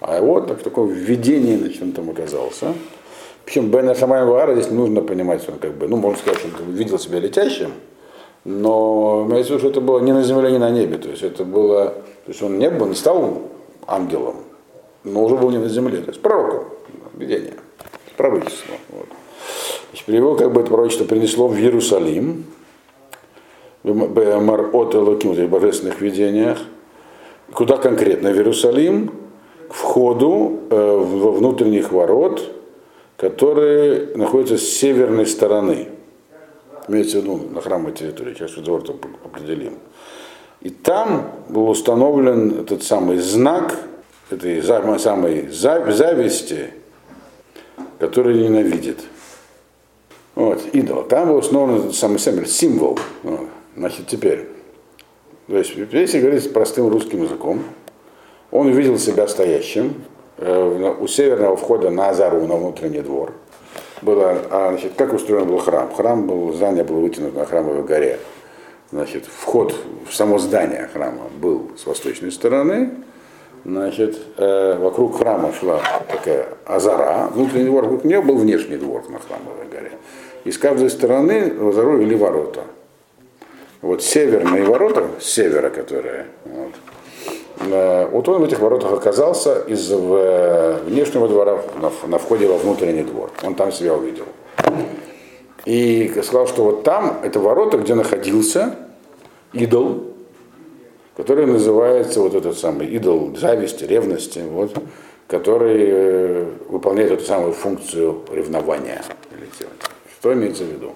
а 0.00 0.22
вот 0.22 0.48
так, 0.48 0.60
в 0.60 0.62
таком 0.62 0.88
видении 0.88 1.56
значит, 1.56 1.82
он 1.82 1.92
там 1.92 2.08
оказался. 2.08 2.72
Причем 3.44 3.70
Бен 3.70 3.94
Шамай 3.94 4.24
Вара 4.24 4.54
здесь 4.54 4.70
нужно 4.70 5.02
понимать, 5.02 5.42
что 5.42 5.52
он 5.52 5.58
как 5.58 5.74
бы, 5.74 5.86
ну, 5.86 5.96
можно 5.96 6.18
сказать, 6.18 6.38
что 6.38 6.62
он 6.62 6.72
видел 6.72 6.98
себя 6.98 7.18
летящим, 7.18 7.72
но 8.44 9.26
имеется 9.28 9.52
в 9.52 9.56
виду, 9.56 9.60
что 9.60 9.68
это 9.70 9.80
было 9.80 10.00
не 10.00 10.12
на 10.12 10.22
земле, 10.22 10.50
не 10.50 10.58
на 10.58 10.70
небе. 10.70 10.98
То 10.98 11.08
есть 11.08 11.22
это 11.22 11.44
было, 11.44 11.86
то 11.86 12.28
есть 12.28 12.42
он 12.42 12.58
не 12.58 12.70
был, 12.70 12.86
не 12.86 12.94
стал 12.94 13.42
ангелом, 13.86 14.36
но 15.04 15.24
уже 15.24 15.36
был 15.36 15.50
не 15.50 15.58
на 15.58 15.68
земле, 15.68 15.98
то 15.98 16.10
есть 16.10 16.20
пророком, 16.20 16.64
видение, 17.14 17.54
пророчество. 18.16 18.74
Вот. 18.90 19.06
Значит, 19.90 20.08
его 20.08 20.36
как 20.36 20.52
бы 20.52 20.60
это 20.60 20.70
пророчество 20.70 21.04
принесло 21.04 21.48
в 21.48 21.56
Иерусалим, 21.56 22.44
от 23.82 24.94
Элоким, 24.94 25.32
в 25.32 25.48
божественных 25.48 26.00
видениях. 26.00 26.58
Куда 27.52 27.76
конкретно? 27.76 28.30
В 28.30 28.36
Иерусалим, 28.36 29.12
к 29.68 29.74
входу 29.74 30.60
э, 30.70 30.76
во 30.76 31.32
внутренних 31.32 31.90
ворот, 31.92 32.42
которые 33.16 34.16
находятся 34.16 34.58
с 34.58 34.68
северной 34.68 35.26
стороны. 35.26 35.88
Имеется 36.88 37.18
в 37.18 37.22
виду 37.22 37.36
на 37.52 37.60
храмовой 37.60 37.92
территории, 37.92 38.34
сейчас 38.34 38.56
разговор 38.56 38.82
определим. 39.24 39.78
И 40.60 40.70
там 40.70 41.30
был 41.48 41.68
установлен 41.68 42.60
этот 42.60 42.82
самый 42.82 43.18
знак 43.18 43.76
этой 44.30 44.62
самой 44.62 45.48
зависти, 45.48 46.70
который 47.98 48.42
ненавидит. 48.42 48.98
Вот, 50.34 50.62
идол. 50.72 51.02
Там 51.04 51.28
был 51.28 51.36
установлен 51.36 51.80
этот 51.80 51.94
самый 51.96 52.46
символ. 52.46 52.98
Вот. 53.22 53.48
Значит, 53.76 54.06
теперь, 54.06 54.48
то 55.46 55.56
есть, 55.56 55.74
если 55.92 56.20
говорить 56.20 56.52
простым 56.52 56.88
русским 56.88 57.22
языком, 57.22 57.62
он 58.50 58.68
увидел 58.68 58.98
себя 58.98 59.26
стоящим 59.28 59.94
э, 60.38 60.94
у 61.00 61.06
северного 61.06 61.56
входа 61.56 61.90
на 61.90 62.10
Азару, 62.10 62.46
на 62.46 62.56
внутренний 62.56 63.00
двор. 63.00 63.32
Было, 64.02 64.38
а, 64.50 64.68
значит, 64.70 64.92
как 64.96 65.12
устроен 65.12 65.46
был 65.46 65.58
храм? 65.58 65.92
Храм 65.94 66.26
был, 66.26 66.52
здание 66.52 66.84
было 66.84 67.00
вытянуто 67.00 67.38
на 67.38 67.46
храмовой 67.46 67.82
горе. 67.82 68.18
Значит, 68.90 69.26
вход 69.26 69.74
в 70.08 70.14
само 70.14 70.38
здание 70.38 70.88
храма 70.92 71.30
был 71.40 71.70
с 71.76 71.86
восточной 71.86 72.32
стороны. 72.32 72.90
Значит, 73.64 74.18
э, 74.38 74.78
вокруг 74.78 75.18
храма 75.18 75.52
шла 75.52 75.80
такая 76.08 76.48
азара. 76.64 77.28
Внутренний 77.32 77.66
двор, 77.66 77.84
вокруг 77.84 78.04
нее 78.04 78.22
был 78.22 78.36
внешний 78.38 78.78
двор 78.78 79.08
на 79.10 79.18
храмовой 79.18 79.66
горе. 79.70 79.92
И 80.44 80.50
с 80.50 80.58
каждой 80.58 80.90
стороны 80.90 81.52
в 81.52 81.68
азару 81.68 81.98
вели 81.98 82.16
ворота 82.16 82.64
вот 83.82 84.02
северные 84.02 84.64
ворота, 84.64 85.08
с 85.20 85.24
севера, 85.24 85.70
которые, 85.70 86.26
вот, 86.44 86.72
вот 87.60 88.28
он 88.28 88.40
в 88.40 88.44
этих 88.44 88.58
воротах 88.60 88.92
оказался 88.92 89.60
из 89.60 89.90
внешнего 89.90 91.28
двора 91.28 91.62
на, 91.80 91.90
на 92.08 92.18
входе 92.18 92.46
во 92.46 92.56
внутренний 92.56 93.02
двор. 93.02 93.30
Он 93.42 93.54
там 93.54 93.70
себя 93.70 93.94
увидел. 93.94 94.24
И 95.66 96.10
сказал, 96.24 96.46
что 96.46 96.64
вот 96.64 96.84
там, 96.84 97.20
это 97.22 97.38
ворота, 97.38 97.76
где 97.76 97.94
находился 97.94 98.76
идол, 99.52 100.04
который 101.16 101.46
называется 101.46 102.20
вот 102.20 102.34
этот 102.34 102.58
самый 102.58 102.86
идол 102.86 103.36
зависти, 103.36 103.84
ревности, 103.84 104.38
вот, 104.38 104.72
который 105.26 105.84
э, 105.86 106.44
выполняет 106.68 107.12
эту 107.12 107.24
самую 107.24 107.52
функцию 107.52 108.22
ревнования. 108.32 109.02
Что 110.18 110.32
имеется 110.32 110.64
в 110.64 110.68
виду? 110.68 110.92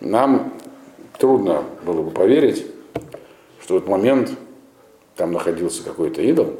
Нам 0.00 0.52
трудно 1.18 1.62
было 1.84 2.02
бы 2.02 2.10
поверить, 2.10 2.66
что 3.60 3.74
в 3.74 3.76
этот 3.78 3.88
момент 3.88 4.30
там 5.16 5.32
находился 5.32 5.82
какой-то 5.82 6.20
идол, 6.22 6.54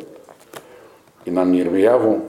и 1.25 1.31
нам 1.31 1.53
ни 1.53 1.61
Ирмияву, 1.61 2.23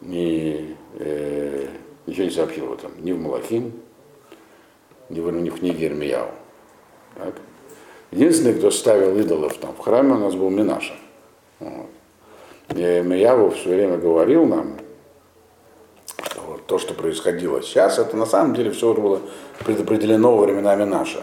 ни, 0.00 0.76
э, 0.98 1.68
ничего 2.06 2.24
не 2.24 2.30
сообщил 2.30 2.66
об 2.66 2.72
этом, 2.72 2.92
ни 2.98 3.12
в 3.12 3.20
Малахим, 3.20 3.72
ни 5.08 5.20
в, 5.20 5.30
ни 5.30 5.50
в 5.50 5.58
книге 5.60 5.86
Ирмияву. 5.86 6.32
Так? 7.14 7.34
Единственный, 8.10 8.54
кто 8.54 8.70
ставил 8.70 9.16
идолов 9.18 9.56
там 9.58 9.74
в 9.74 9.78
храме, 9.78 10.14
у 10.14 10.18
нас 10.18 10.34
был 10.34 10.50
Минаша. 10.50 10.94
Вот. 11.60 11.90
И 12.74 12.80
Ирмияву 12.80 13.50
все 13.50 13.70
время 13.70 13.98
говорил 13.98 14.46
нам, 14.46 14.78
что 16.24 16.40
вот 16.42 16.66
то, 16.66 16.78
что 16.78 16.94
происходило 16.94 17.62
сейчас, 17.62 17.98
это 17.98 18.16
на 18.16 18.26
самом 18.26 18.54
деле 18.54 18.72
все 18.72 18.92
было 18.94 19.20
предопределено 19.64 20.36
временами 20.36 20.84
Минаша. 20.84 21.22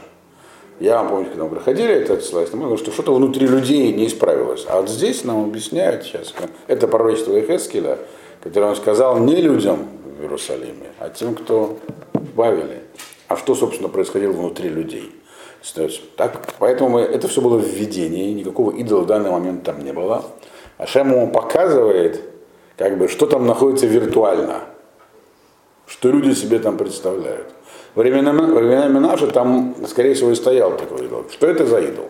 Я 0.80 1.02
вам 1.02 1.10
помню, 1.10 1.26
когда 1.26 1.44
мы 1.44 1.50
проходили 1.50 2.06
слайд, 2.22 2.54
мы 2.54 2.60
говорим, 2.60 2.78
что 2.78 2.92
что-то 2.92 3.14
внутри 3.14 3.48
людей 3.48 3.92
не 3.92 4.08
исправилось. 4.08 4.66
А 4.68 4.80
вот 4.80 4.90
здесь 4.90 5.26
нам 5.26 5.44
объясняют 5.44 6.04
сейчас, 6.04 6.34
это 6.68 6.88
пророчество 6.88 7.34
Эхескеля, 7.34 7.98
которое 8.42 8.68
он 8.68 8.76
сказал 8.78 9.18
не 9.20 9.36
людям 9.36 9.88
в 10.18 10.22
Иерусалиме, 10.22 10.88
а 11.00 11.10
тем, 11.10 11.36
кто 11.36 11.78
в 12.14 12.34
Бавеле. 12.34 12.84
А 13.28 13.36
что, 13.36 13.56
собственно, 13.56 13.90
происходило 13.90 14.32
внутри 14.32 14.70
людей. 14.70 15.12
Так, 16.16 16.54
поэтому 16.58 16.92
мы, 16.92 17.02
это 17.02 17.28
все 17.28 17.42
было 17.42 17.58
в 17.58 17.68
видении, 17.68 18.32
никакого 18.32 18.72
идола 18.72 19.02
в 19.02 19.08
данный 19.08 19.32
момент 19.32 19.64
там 19.64 19.84
не 19.84 19.92
было. 19.92 20.24
А 20.78 20.88
Шем 20.88 21.12
ему 21.12 21.30
показывает, 21.30 22.22
как 22.78 22.98
бы, 22.98 23.10
что 23.10 23.26
там 23.26 23.46
находится 23.46 23.86
виртуально, 23.86 24.62
что 25.86 26.10
люди 26.10 26.34
себе 26.34 26.60
там 26.60 26.78
представляют. 26.78 27.48
Во 27.96 28.04
времена, 28.04 28.32
во 28.32 28.60
времена 28.60 28.88
Минаша 28.88 29.28
там, 29.28 29.76
скорее 29.88 30.14
всего, 30.14 30.32
и 30.32 30.36
стоял 30.36 30.78
такой 30.78 31.06
идол. 31.06 31.26
Что 31.32 31.48
это 31.48 31.66
за 31.66 31.80
идол? 31.80 32.06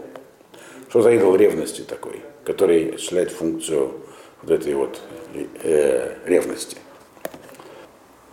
Что 0.90 1.02
за 1.02 1.12
идол 1.12 1.36
ревности 1.36 1.82
такой, 1.82 2.22
который 2.44 2.90
осуществляет 2.90 3.32
функцию 3.32 3.92
вот 4.42 4.52
этой 4.52 4.74
вот 4.74 5.00
э, 5.64 6.16
ревности? 6.26 6.78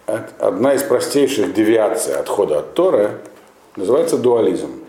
Одна 0.07 0.75
из 0.75 0.83
простейших 0.83 1.53
девиаций 1.53 2.15
отхода 2.15 2.61
от 2.61 2.75
Торы 2.75 3.19
называется 3.77 4.17
дуализм. 4.17 4.86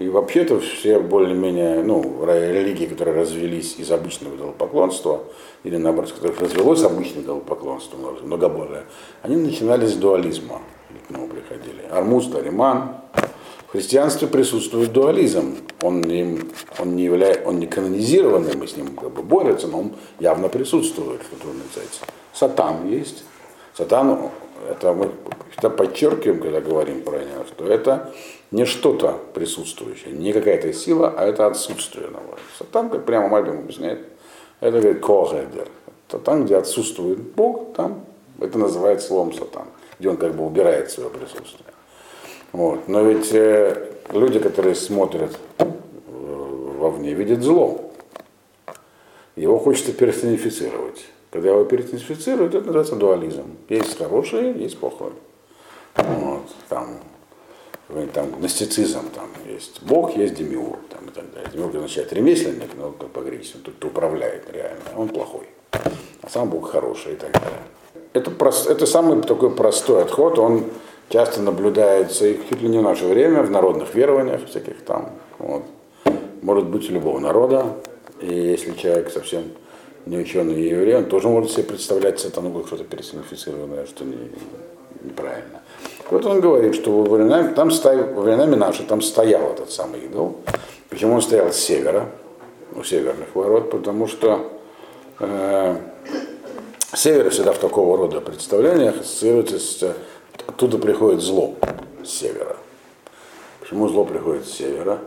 И 0.00 0.08
вообще-то 0.08 0.58
все 0.60 0.98
более-менее, 0.98 1.82
ну, 1.82 2.24
религии, 2.24 2.86
которые 2.86 3.20
развелись 3.20 3.76
из 3.76 3.92
обычного 3.92 4.34
идолопоклонства, 4.34 5.20
или 5.62 5.76
наоборот, 5.76 6.08
из 6.08 6.14
которых 6.14 6.40
развелось 6.40 6.82
обычное 6.82 7.22
идолопоклонство, 7.22 7.98
многобожие, 8.22 8.84
они 9.20 9.36
начинали 9.36 9.86
с 9.86 9.92
дуализма, 9.96 10.62
к 11.06 11.10
нему 11.10 11.28
приходили. 11.28 11.82
Армуз, 11.90 12.28
Тариман. 12.28 12.94
В 13.66 13.72
христианстве 13.72 14.26
присутствует 14.26 14.90
дуализм. 14.90 15.58
Он 15.82 16.00
не, 16.00 16.40
он 16.78 16.96
не, 16.96 17.04
являет, 17.04 17.46
он 17.46 17.58
не 17.58 17.66
канонизированный, 17.66 18.56
мы 18.56 18.66
с 18.66 18.78
ним 18.78 18.96
как 18.96 19.10
бы 19.10 19.22
борются, 19.22 19.68
но 19.68 19.80
он 19.80 19.92
явно 20.18 20.48
присутствует, 20.48 21.20
что 21.22 21.36
трудно 21.36 21.62
сказать. 21.70 22.00
Сатан 22.32 22.88
есть. 22.88 23.22
Сатан, 23.76 24.30
это 24.68 24.94
мы 24.94 25.10
всегда 25.52 25.68
подчеркиваем, 25.68 26.40
когда 26.40 26.62
говорим 26.62 27.02
про 27.02 27.18
него, 27.18 27.44
что 27.46 27.66
это 27.66 28.10
не 28.50 28.64
что-то 28.64 29.18
присутствующее, 29.34 30.12
не 30.12 30.32
какая-то 30.32 30.72
сила, 30.72 31.14
а 31.16 31.24
это 31.26 31.46
отсутствие. 31.46 32.08
Сатан, 32.58 32.90
как 32.90 33.04
прямо 33.04 33.28
Мальбим 33.28 33.60
объясняет, 33.60 34.00
это 34.60 34.80
говорит 34.80 35.04
когедер. 35.04 35.68
Это 36.08 36.18
там, 36.18 36.44
где 36.44 36.56
отсутствует 36.56 37.18
Бог, 37.20 37.72
там 37.74 38.04
это 38.40 38.58
называется 38.58 39.08
словом 39.08 39.32
сатан, 39.32 39.66
где 39.98 40.08
он 40.08 40.16
как 40.16 40.34
бы 40.34 40.44
убирает 40.44 40.90
свое 40.90 41.10
присутствие. 41.10 41.72
Вот. 42.52 42.88
Но 42.88 43.02
ведь 43.02 43.32
э, 43.32 43.92
люди, 44.12 44.40
которые 44.40 44.74
смотрят 44.74 45.38
э, 45.58 45.64
вовне, 46.08 47.14
видят 47.14 47.42
зло. 47.42 47.92
Его 49.36 49.58
хочется 49.58 49.92
персонифицировать. 49.92 51.06
Когда 51.30 51.50
его 51.50 51.64
персонифицируют, 51.64 52.54
это 52.54 52.66
называется 52.66 52.96
дуализм. 52.96 53.56
Есть 53.68 53.96
хорошее, 53.96 54.52
есть 54.52 54.78
плохое. 54.78 55.12
Вот. 55.94 56.42
Там 56.68 56.98
там 58.12 58.30
гностицизм, 58.32 59.10
там 59.14 59.28
есть 59.46 59.82
Бог, 59.82 60.16
есть 60.16 60.34
демиур, 60.34 60.78
там, 60.88 61.06
и 61.06 61.10
так 61.10 61.32
далее. 61.32 61.50
Демиур 61.52 61.76
означает 61.76 62.12
ремесленник, 62.12 62.70
но 62.76 62.90
по-гречески 62.90 63.58
тот, 63.58 63.74
кто 63.74 63.88
управляет 63.88 64.50
реально, 64.52 64.80
он 64.96 65.08
плохой. 65.08 65.46
А 65.72 66.28
сам 66.28 66.50
Бог 66.50 66.70
хороший 66.70 67.12
и 67.12 67.16
так 67.16 67.32
далее. 67.32 67.60
Это, 68.12 68.30
прост, 68.30 68.68
это 68.68 68.86
самый 68.86 69.22
такой 69.22 69.50
простой 69.50 70.02
отход, 70.02 70.38
он 70.38 70.64
часто 71.08 71.42
наблюдается 71.42 72.26
и 72.26 72.38
чуть 72.48 72.62
ли 72.62 72.68
не 72.68 72.78
в 72.78 72.82
наше 72.82 73.04
время, 73.06 73.42
в 73.42 73.50
народных 73.50 73.94
верованиях 73.94 74.46
всяких 74.46 74.82
там. 74.82 75.10
Вот. 75.38 75.62
Может 76.42 76.66
быть 76.66 76.88
у 76.90 76.94
любого 76.94 77.18
народа, 77.18 77.76
и 78.20 78.34
если 78.34 78.72
человек 78.72 79.10
совсем 79.10 79.44
не 80.06 80.18
ученый 80.18 80.62
еврей, 80.62 80.96
он 80.96 81.04
тоже 81.06 81.28
может 81.28 81.50
себе 81.50 81.64
представлять 81.64 82.18
сатану 82.20 82.52
как 82.52 82.66
что-то 82.66 82.84
персонифицированное, 82.84 83.86
что 83.86 84.04
не, 84.04 84.16
неправильно. 85.02 85.62
Вот 86.10 86.26
он 86.26 86.40
говорит, 86.40 86.74
что 86.74 86.90
во 86.90 87.16
времена, 87.16 87.52
там 87.54 87.70
стоял, 87.70 88.08
во 88.08 88.22
времена 88.22 88.56
наши 88.56 88.82
там 88.82 89.00
стоял 89.00 89.52
этот 89.52 89.70
самый 89.70 90.00
идол. 90.00 90.38
Почему 90.88 91.14
он 91.14 91.22
стоял 91.22 91.52
с 91.52 91.56
севера, 91.56 92.08
у 92.74 92.82
северных 92.82 93.32
ворот? 93.34 93.70
Потому 93.70 94.08
что 94.08 94.50
э, 95.20 95.76
север 96.94 97.30
всегда 97.30 97.52
в 97.52 97.58
такого 97.58 97.96
рода 97.96 98.20
представлениях 98.20 99.00
ассоциируется 99.00 99.60
с... 99.60 99.96
Оттуда 100.48 100.78
приходит 100.78 101.20
зло 101.20 101.54
с 102.02 102.08
севера. 102.08 102.56
Почему 103.60 103.88
зло 103.88 104.04
приходит 104.04 104.46
с 104.46 104.50
севера? 104.50 104.98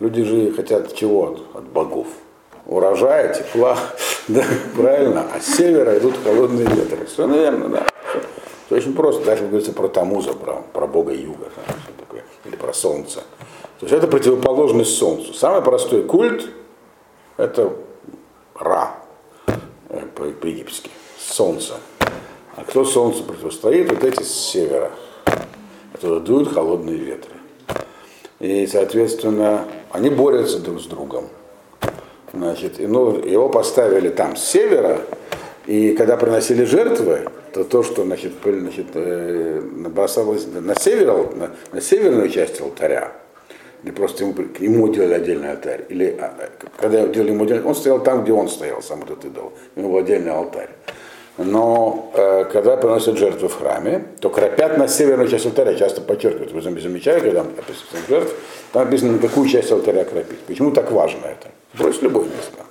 Люди 0.00 0.24
же 0.24 0.50
хотят 0.52 0.92
чего 0.96 1.30
от, 1.30 1.56
от 1.56 1.64
богов? 1.68 2.08
Урожая, 2.66 3.32
тепла, 3.32 3.78
да, 4.28 4.42
правильно, 4.74 5.24
а 5.32 5.40
с 5.40 5.56
севера 5.56 5.96
идут 5.98 6.16
холодные 6.24 6.66
ветры. 6.66 7.06
Все 7.06 7.28
наверное, 7.28 7.68
да. 7.68 7.89
Это 8.70 8.76
очень 8.78 8.94
просто, 8.94 9.24
даже 9.24 9.44
говорится 9.46 9.72
про 9.72 9.88
Тамуза, 9.88 10.32
про, 10.32 10.62
про 10.72 10.86
бога 10.86 11.12
юга, 11.12 11.48
такое, 11.98 12.22
или 12.44 12.54
про 12.54 12.72
солнце. 12.72 13.24
То 13.80 13.86
есть 13.86 13.92
это 13.92 14.06
противоположность 14.06 14.96
солнцу. 14.96 15.34
Самый 15.34 15.60
простой 15.60 16.04
культ– 16.04 16.48
это 17.36 17.72
по-египетски, 20.14 20.88
солнце. 21.18 21.74
А 22.54 22.62
кто 22.62 22.84
солнцу 22.84 23.24
противостоит, 23.24 23.90
вот 23.90 24.04
эти 24.04 24.22
с 24.22 24.30
севера. 24.32 24.92
Оттуда 25.92 26.20
дуют 26.20 26.52
холодные 26.54 26.96
ветры. 26.96 27.32
И, 28.38 28.68
соответственно, 28.68 29.64
они 29.90 30.10
борются 30.10 30.60
друг 30.60 30.80
с 30.80 30.84
другом. 30.84 31.26
Значит, 32.32 32.78
и, 32.78 32.86
ну, 32.86 33.16
его 33.16 33.48
поставили 33.48 34.10
там 34.10 34.36
с 34.36 34.44
севера, 34.44 35.00
и 35.66 35.96
когда 35.96 36.16
приносили 36.16 36.62
жертвы, 36.62 37.26
то 37.52 37.64
то, 37.64 37.82
что 37.82 38.04
значит, 38.04 38.32
значит, 38.44 38.86
э, 38.94 39.60
бросалось 39.60 40.46
на, 40.46 40.74
север, 40.74 41.34
на, 41.34 41.50
на 41.72 41.80
северную 41.80 42.28
часть 42.28 42.60
алтаря, 42.60 43.12
или 43.82 43.92
просто 43.92 44.24
ему, 44.24 44.34
ему 44.58 44.88
делали 44.88 45.14
отдельный 45.14 45.52
алтарь, 45.52 45.84
или 45.88 46.16
а, 46.20 46.34
когда 46.76 47.06
делали 47.06 47.30
ему 47.30 47.44
отдельный, 47.44 47.64
он 47.64 47.74
стоял 47.74 48.02
там, 48.02 48.22
где 48.22 48.32
он 48.32 48.48
стоял, 48.48 48.82
сам 48.82 49.02
этот 49.02 49.24
идол, 49.24 49.52
у 49.76 49.80
него 49.80 49.92
был 49.92 49.98
отдельный 49.98 50.32
алтарь. 50.32 50.70
Но 51.38 52.12
э, 52.14 52.44
когда 52.52 52.76
приносят 52.76 53.16
жертвы 53.16 53.48
в 53.48 53.54
храме, 53.54 54.04
то 54.20 54.28
кропят 54.28 54.76
на 54.76 54.88
северную 54.88 55.28
часть 55.28 55.46
алтаря, 55.46 55.74
часто 55.74 56.02
подчеркивают. 56.02 56.52
Вы 56.52 56.60
замечаете, 56.60 57.26
когда 57.26 57.40
описывают 57.40 58.08
жертв, 58.08 58.34
там 58.72 58.84
написано, 58.84 59.12
на 59.12 59.18
какую 59.18 59.48
часть 59.48 59.72
алтаря 59.72 60.04
кропить. 60.04 60.40
Почему 60.40 60.70
так 60.70 60.90
важно 60.92 61.26
это? 61.26 61.48
Брось 61.78 62.02
любое 62.02 62.24
место. 62.24 62.64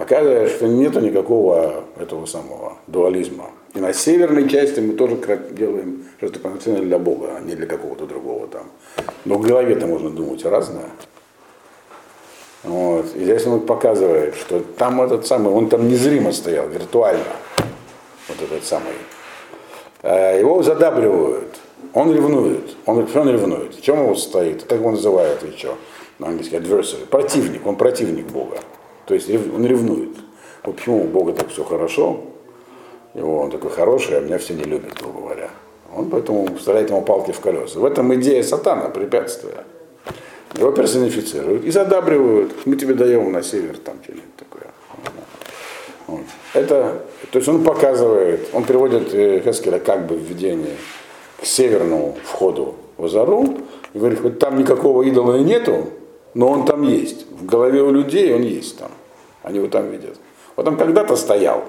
Показывает, 0.00 0.48
что 0.52 0.66
нет 0.66 0.94
никакого 0.94 1.84
этого 1.98 2.24
самого 2.24 2.78
дуализма. 2.86 3.50
И 3.74 3.80
на 3.80 3.92
северной 3.92 4.48
части 4.48 4.80
мы 4.80 4.94
тоже 4.94 5.18
делаем 5.50 6.06
жертвоприношение 6.22 6.80
для 6.80 6.98
Бога, 6.98 7.36
а 7.36 7.40
не 7.40 7.54
для 7.54 7.66
какого-то 7.66 8.06
другого 8.06 8.46
там. 8.46 8.62
Но 9.26 9.34
в 9.34 9.42
голове-то 9.42 9.86
можно 9.86 10.08
думать 10.08 10.42
разное. 10.46 10.88
Вот. 12.62 13.14
И 13.14 13.24
здесь 13.24 13.46
он 13.46 13.60
показывает, 13.66 14.36
что 14.36 14.60
там 14.60 15.02
этот 15.02 15.26
самый, 15.26 15.52
он 15.52 15.68
там 15.68 15.86
незримо 15.86 16.32
стоял, 16.32 16.66
виртуально. 16.66 17.36
Вот 18.28 18.38
этот 18.40 18.64
самый. 18.64 18.94
А 20.02 20.34
его 20.34 20.62
задабривают. 20.62 21.58
Он 21.92 22.10
ревнует. 22.10 22.74
Он, 22.86 23.06
он 23.14 23.28
ревнует. 23.28 23.74
В 23.74 23.82
чем 23.82 24.00
он 24.06 24.16
стоит? 24.16 24.62
Как 24.62 24.78
его 24.78 24.92
называют 24.92 25.42
еще 25.42 25.74
на 26.18 26.28
английский? 26.28 26.56
Adversary. 26.56 27.04
Противник. 27.04 27.66
Он 27.66 27.76
противник 27.76 28.28
Бога. 28.28 28.56
То 29.10 29.14
есть 29.14 29.28
он 29.28 29.66
ревнует. 29.66 30.10
Вот 30.62 30.76
почему 30.76 31.02
у 31.02 31.08
Бога 31.08 31.32
так 31.32 31.48
все 31.48 31.64
хорошо, 31.64 32.20
его 33.14 33.40
он 33.40 33.50
такой 33.50 33.72
хороший, 33.72 34.16
а 34.16 34.20
меня 34.20 34.38
все 34.38 34.54
не 34.54 34.62
любят, 34.62 34.92
грубо 35.00 35.22
говоря. 35.22 35.50
Он 35.92 36.08
поэтому 36.08 36.46
вставляет 36.56 36.90
ему 36.90 37.02
палки 37.02 37.32
в 37.32 37.40
колеса. 37.40 37.80
В 37.80 37.84
этом 37.84 38.14
идея 38.14 38.44
сатана, 38.44 38.88
препятствия. 38.88 39.64
Его 40.56 40.70
персонифицируют 40.70 41.64
и 41.64 41.72
задабривают. 41.72 42.52
Мы 42.66 42.76
тебе 42.76 42.94
даем 42.94 43.32
на 43.32 43.42
север 43.42 43.78
там 43.78 43.96
что-нибудь 44.00 44.36
такое. 44.36 44.68
Вот. 46.06 46.20
Это, 46.54 47.02
то 47.32 47.38
есть 47.40 47.48
он 47.48 47.64
показывает, 47.64 48.48
он 48.52 48.62
приводит 48.62 49.12
э, 49.12 49.40
Хескеля 49.44 49.80
как 49.80 50.06
бы 50.06 50.14
в 50.14 50.20
видение 50.20 50.76
к 51.40 51.44
северному 51.44 52.16
входу 52.22 52.76
в 52.96 53.06
Азару 53.06 53.56
и 53.92 53.98
говорит, 53.98 54.20
хоть 54.20 54.38
там 54.38 54.56
никакого 54.56 55.02
идола 55.02 55.36
и 55.36 55.42
нету, 55.42 55.88
но 56.34 56.48
он 56.48 56.64
там 56.64 56.82
есть. 56.82 57.26
В 57.28 57.44
голове 57.44 57.82
у 57.82 57.90
людей 57.90 58.32
он 58.32 58.42
есть 58.42 58.78
там. 58.78 58.92
Они 59.42 59.58
его 59.58 59.68
там 59.68 59.88
видят. 59.88 60.18
Вот 60.56 60.66
он 60.68 60.76
когда-то 60.76 61.16
стоял. 61.16 61.64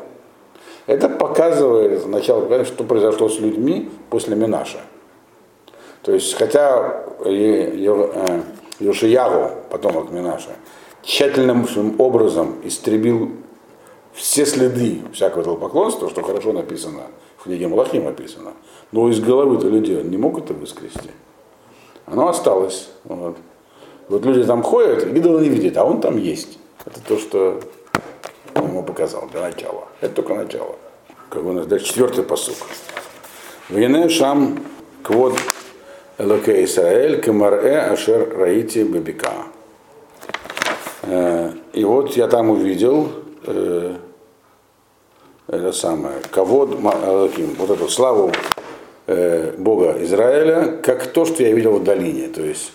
Это 0.88 1.10
показывает 1.10 2.06
начало, 2.08 2.66
что 2.66 2.84
произошло 2.84 3.30
с 3.30 3.40
людьми 3.40 3.90
после 4.10 4.36
Минаша. 4.36 4.80
То 6.02 6.12
есть, 6.14 6.34
хотя 6.34 7.06
э, 7.24 7.72
потомок 9.70 10.12
Минаша, 10.12 10.50
тщательным 11.04 11.66
образом 12.00 12.56
истребил 12.64 13.32
все 14.14 14.46
следы 14.46 15.02
всякого 15.14 15.42
этого 15.42 15.56
поклонства, 15.56 16.10
что 16.10 16.24
хорошо 16.24 16.54
написано, 16.54 17.04
в 17.38 17.44
книге 17.44 17.68
Малахим 17.68 18.06
написано, 18.06 18.54
но 18.92 19.10
из 19.10 19.20
головы-то 19.20 19.68
людей 19.68 20.00
он 20.00 20.10
не 20.10 20.18
мог 20.18 20.40
это 20.40 20.54
воскрести. 20.54 21.12
Оно 22.06 22.28
осталось. 22.28 22.90
Вот. 23.04 23.38
Вот 24.10 24.26
люди 24.26 24.44
там 24.44 24.64
ходят, 24.64 25.06
идола 25.06 25.40
не 25.40 25.50
видят, 25.50 25.78
а 25.78 25.86
он 25.86 26.02
там 26.02 26.18
есть. 26.18 26.60
Это 26.86 27.00
то, 27.02 27.17
что 27.17 27.60
он 28.56 28.67
ему 28.67 28.84
показал 28.84 29.28
для 29.32 29.41
начала. 29.41 29.88
Это 30.02 30.15
только 30.15 30.34
начало. 30.34 30.76
Как 31.30 31.44
у 31.44 31.52
нас 31.52 31.67
дальше 31.67 31.88
четвертый 31.88 32.24
посук. 32.24 32.58
Вене 33.70 34.10
шам 34.10 34.60
квод 35.04 35.38
элоке 36.17 36.63
Исраэль 36.65 37.22
кемаре 37.22 37.80
ашер 37.80 38.36
раити 38.36 38.84
бабика. 38.84 39.32
Э, 41.04 41.52
и 41.74 41.84
вот 41.84 42.17
я 42.17 42.28
там 42.28 42.50
увидел 42.50 43.12
э, 43.46 43.96
это 45.48 45.72
самое, 45.72 46.15
кого 46.32 46.65
вот 46.65 47.70
эту 47.70 47.89
славу 47.89 48.32
э, 49.08 49.54
Бога 49.58 49.98
Израиля, 50.04 50.80
как 50.84 51.08
то, 51.08 51.26
что 51.26 51.44
я 51.44 51.52
видел 51.54 51.80
в 51.80 51.84
долине. 51.84 52.28
То 52.28 52.41
есть 52.41 52.72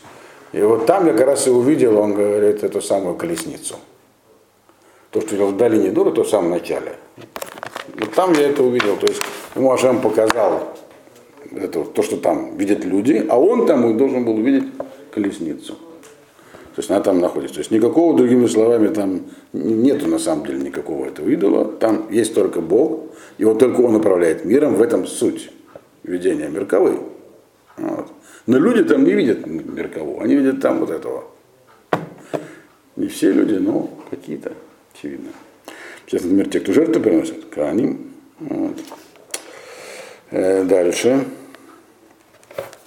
и 0.52 0.62
вот 0.62 0.86
там 0.86 1.06
я 1.06 1.12
как 1.12 1.26
раз 1.26 1.46
и 1.46 1.50
увидел, 1.50 1.98
он 1.98 2.14
говорит, 2.14 2.64
эту 2.64 2.80
самую 2.80 3.16
колесницу. 3.16 3.76
То, 5.16 5.22
что 5.22 5.30
видел 5.30 5.46
в 5.46 5.56
долине 5.56 5.90
Дура, 5.92 6.10
то 6.10 6.24
в 6.24 6.28
самом 6.28 6.50
начале. 6.50 6.96
Вот 7.98 8.12
там 8.12 8.34
я 8.34 8.50
это 8.50 8.62
увидел. 8.62 8.98
То 8.98 9.06
есть 9.06 9.22
ему 9.54 9.72
Ашем 9.72 10.02
показал 10.02 10.76
это, 11.52 11.84
то, 11.84 12.02
что 12.02 12.18
там 12.18 12.58
видят 12.58 12.84
люди, 12.84 13.24
а 13.26 13.40
он 13.40 13.66
там 13.66 13.88
и 13.90 13.94
должен 13.94 14.26
был 14.26 14.34
увидеть 14.34 14.64
колесницу. 15.10 15.72
То 15.72 16.80
есть 16.80 16.90
она 16.90 17.00
там 17.00 17.18
находится. 17.20 17.54
То 17.54 17.60
есть 17.60 17.70
никакого, 17.70 18.14
другими 18.14 18.46
словами, 18.46 18.88
там 18.88 19.22
нету 19.54 20.06
на 20.06 20.18
самом 20.18 20.44
деле 20.44 20.58
никакого 20.58 21.06
этого 21.06 21.30
идола. 21.30 21.64
Там 21.64 22.08
есть 22.10 22.34
только 22.34 22.60
Бог, 22.60 23.04
и 23.38 23.46
вот 23.46 23.58
только 23.58 23.80
Он 23.80 23.94
управляет 23.94 24.44
миром, 24.44 24.74
в 24.74 24.82
этом 24.82 25.06
суть 25.06 25.50
видения 26.02 26.48
мирковой. 26.48 26.98
Вот. 27.78 28.08
Но 28.44 28.58
люди 28.58 28.84
там 28.84 29.04
не 29.04 29.12
видят 29.12 29.46
Меркову, 29.46 30.20
они 30.20 30.34
видят 30.34 30.60
там 30.60 30.80
вот 30.80 30.90
этого. 30.90 31.24
Не 32.96 33.06
все 33.06 33.32
люди, 33.32 33.54
но 33.54 33.88
какие-то, 34.10 34.52
очевидно. 34.96 35.30
Сейчас, 36.06 36.22
например, 36.22 36.48
те, 36.48 36.60
кто 36.60 36.72
жертву 36.72 37.02
приносят, 37.02 37.46
Каним. 37.46 38.12
Вот. 38.38 38.76
Э, 40.30 40.64
дальше. 40.64 41.24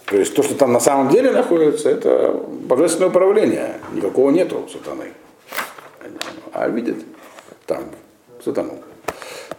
То 0.06 0.18
есть 0.18 0.34
то, 0.36 0.42
что 0.42 0.56
там 0.56 0.74
на 0.74 0.80
самом 0.80 1.10
деле 1.10 1.32
находится, 1.32 1.90
это 1.90 2.32
божественное 2.32 3.10
управление. 3.10 3.76
Никакого 3.94 4.32
нету 4.32 4.68
сатаны. 4.72 5.14
А 6.52 6.68
видят 6.68 6.98
там 7.66 7.84
сатану. 8.44 8.80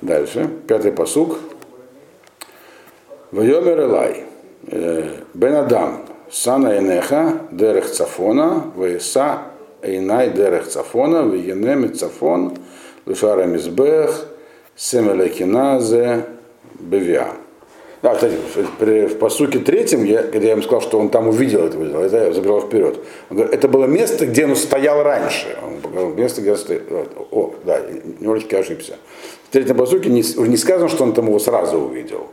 Дальше. 0.00 0.48
Пятый 0.66 0.92
посук. 0.92 1.38
Вайомер 3.30 3.80
Элай. 3.80 4.24
Бен 4.62 5.54
Адам, 5.54 6.06
Сана 6.30 6.78
Энеха, 6.78 7.40
Дерех 7.50 7.90
Цафона, 7.90 8.72
Вейса 8.76 9.49
Эйнай 9.82 10.30
Дерех 10.30 10.66
Цафона, 10.68 11.28
Вейенеми 11.28 11.88
Цафон, 11.88 12.56
Лешара 13.06 13.44
Мизбех, 13.44 14.26
Семелекиназе, 14.76 16.24
Бевиа. 16.78 17.28
Да, 18.02 18.14
кстати, 18.14 18.34
в 18.78 19.18
посуке 19.18 19.58
третьем, 19.58 20.04
я, 20.04 20.22
когда 20.22 20.46
я 20.46 20.52
ему 20.52 20.62
сказал, 20.62 20.80
что 20.80 20.98
он 20.98 21.10
там 21.10 21.28
увидел 21.28 21.66
это, 21.66 21.76
это 21.78 22.24
я 22.24 22.32
забрал 22.32 22.62
вперед. 22.62 22.98
Он 23.28 23.36
говорит, 23.36 23.54
это 23.54 23.68
было 23.68 23.84
место, 23.84 24.24
где 24.24 24.46
он 24.46 24.56
стоял 24.56 25.02
раньше. 25.02 25.58
Он 25.62 25.82
показал 25.82 26.08
место, 26.14 26.40
где 26.40 26.52
он 26.52 26.56
стоял. 26.56 26.82
О, 27.30 27.54
да, 27.64 27.80
немножечко 28.18 28.58
ошибся. 28.58 28.94
В 29.48 29.52
третьем 29.52 29.76
посуке 29.76 30.08
не, 30.08 30.22
не 30.48 30.56
сказано, 30.56 30.88
что 30.88 31.04
он 31.04 31.12
там 31.12 31.26
его 31.26 31.38
сразу 31.38 31.78
увидел. 31.78 32.28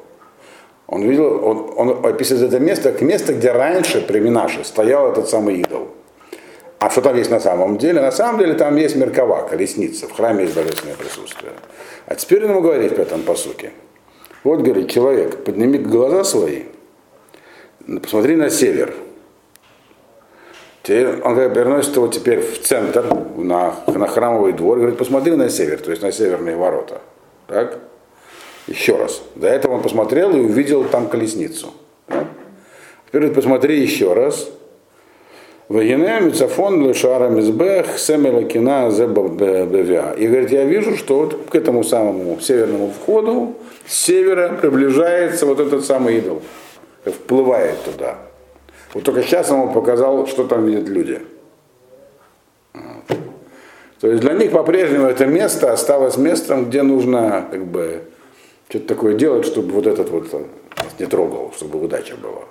Он 0.87 1.01
видел, 1.01 1.43
он, 1.43 1.73
он 1.75 2.05
описывает 2.05 2.47
это 2.47 2.63
место 2.63 2.93
как 2.93 3.01
место, 3.01 3.33
где 3.33 3.51
раньше 3.51 3.99
при 3.99 4.19
Минаше 4.19 4.63
стоял 4.63 5.11
этот 5.11 5.27
самый 5.27 5.59
идол. 5.59 5.89
А 6.79 6.89
что 6.91 7.01
там 7.01 7.15
есть 7.15 7.31
на 7.31 7.39
самом 7.39 7.77
деле? 7.77 8.01
На 8.01 8.11
самом 8.11 8.39
деле 8.39 8.53
там 8.53 8.75
есть 8.75 8.95
меркова, 8.95 9.47
колесница, 9.49 10.07
в 10.07 10.11
храме 10.11 10.43
есть 10.43 10.55
божественное 10.55 10.95
присутствие. 10.95 11.53
А 12.05 12.15
теперь 12.15 12.43
ему 12.43 12.61
говорит 12.61 12.91
в 12.91 12.99
этом 12.99 13.23
посуке. 13.23 13.71
Вот, 14.43 14.61
говорит, 14.61 14.89
человек, 14.89 15.43
подними 15.43 15.79
глаза 15.79 16.23
свои, 16.23 16.63
посмотри 18.01 18.35
на 18.35 18.49
север. 18.49 18.93
Теперь 20.83 21.07
он 21.21 21.33
говорит, 21.33 21.53
переносит 21.53 21.95
его 21.95 22.07
теперь 22.07 22.39
в 22.39 22.61
центр, 22.61 23.05
на, 23.35 23.75
на 23.87 24.07
храмовый 24.07 24.53
двор, 24.53 24.77
говорит, 24.77 24.97
посмотри 24.97 25.35
на 25.35 25.49
север, 25.49 25.81
то 25.81 25.89
есть 25.89 26.03
на 26.03 26.11
северные 26.11 26.55
ворота. 26.55 27.01
Так? 27.47 27.79
Еще 28.67 28.95
раз. 28.95 29.21
До 29.35 29.47
этого 29.47 29.73
он 29.73 29.81
посмотрел 29.81 30.35
и 30.35 30.39
увидел 30.39 30.85
там 30.85 31.09
колесницу. 31.09 31.73
Теперь 33.07 33.29
посмотри 33.31 33.81
еще 33.81 34.13
раз. 34.13 34.49
Вагине 35.69 36.21
мицафон 36.21 36.87
лешара 36.87 37.27
мизбех 37.27 37.99
семела 37.99 38.43
кина 38.43 38.89
зебавя. 38.89 40.13
И 40.13 40.27
говорит, 40.27 40.51
я 40.51 40.63
вижу, 40.63 40.95
что 40.95 41.19
вот 41.19 41.49
к 41.49 41.55
этому 41.55 41.83
самому 41.83 42.39
северному 42.39 42.91
входу 42.91 43.55
с 43.85 43.93
севера 43.93 44.57
приближается 44.61 45.45
вот 45.45 45.59
этот 45.59 45.83
самый 45.83 46.19
идол. 46.19 46.41
Вплывает 47.03 47.83
туда. 47.83 48.15
Вот 48.93 49.03
только 49.03 49.23
сейчас 49.23 49.51
он 49.51 49.73
показал, 49.73 50.25
что 50.27 50.45
там 50.45 50.65
видят 50.65 50.87
люди. 50.87 51.21
То 53.99 54.07
есть 54.07 54.21
для 54.21 54.33
них 54.33 54.51
по-прежнему 54.51 55.07
это 55.07 55.25
место 55.25 55.73
осталось 55.73 56.17
местом, 56.17 56.65
где 56.69 56.81
нужно 56.81 57.45
как 57.51 57.65
бы 57.65 58.03
что-то 58.69 58.87
такое 58.87 59.15
делать, 59.15 59.45
чтобы 59.45 59.71
вот 59.73 59.87
этот 59.87 60.09
вот 60.11 60.27
не 60.99 61.07
трогал, 61.07 61.51
чтобы 61.57 61.83
удача 61.83 62.15
была. 62.15 62.43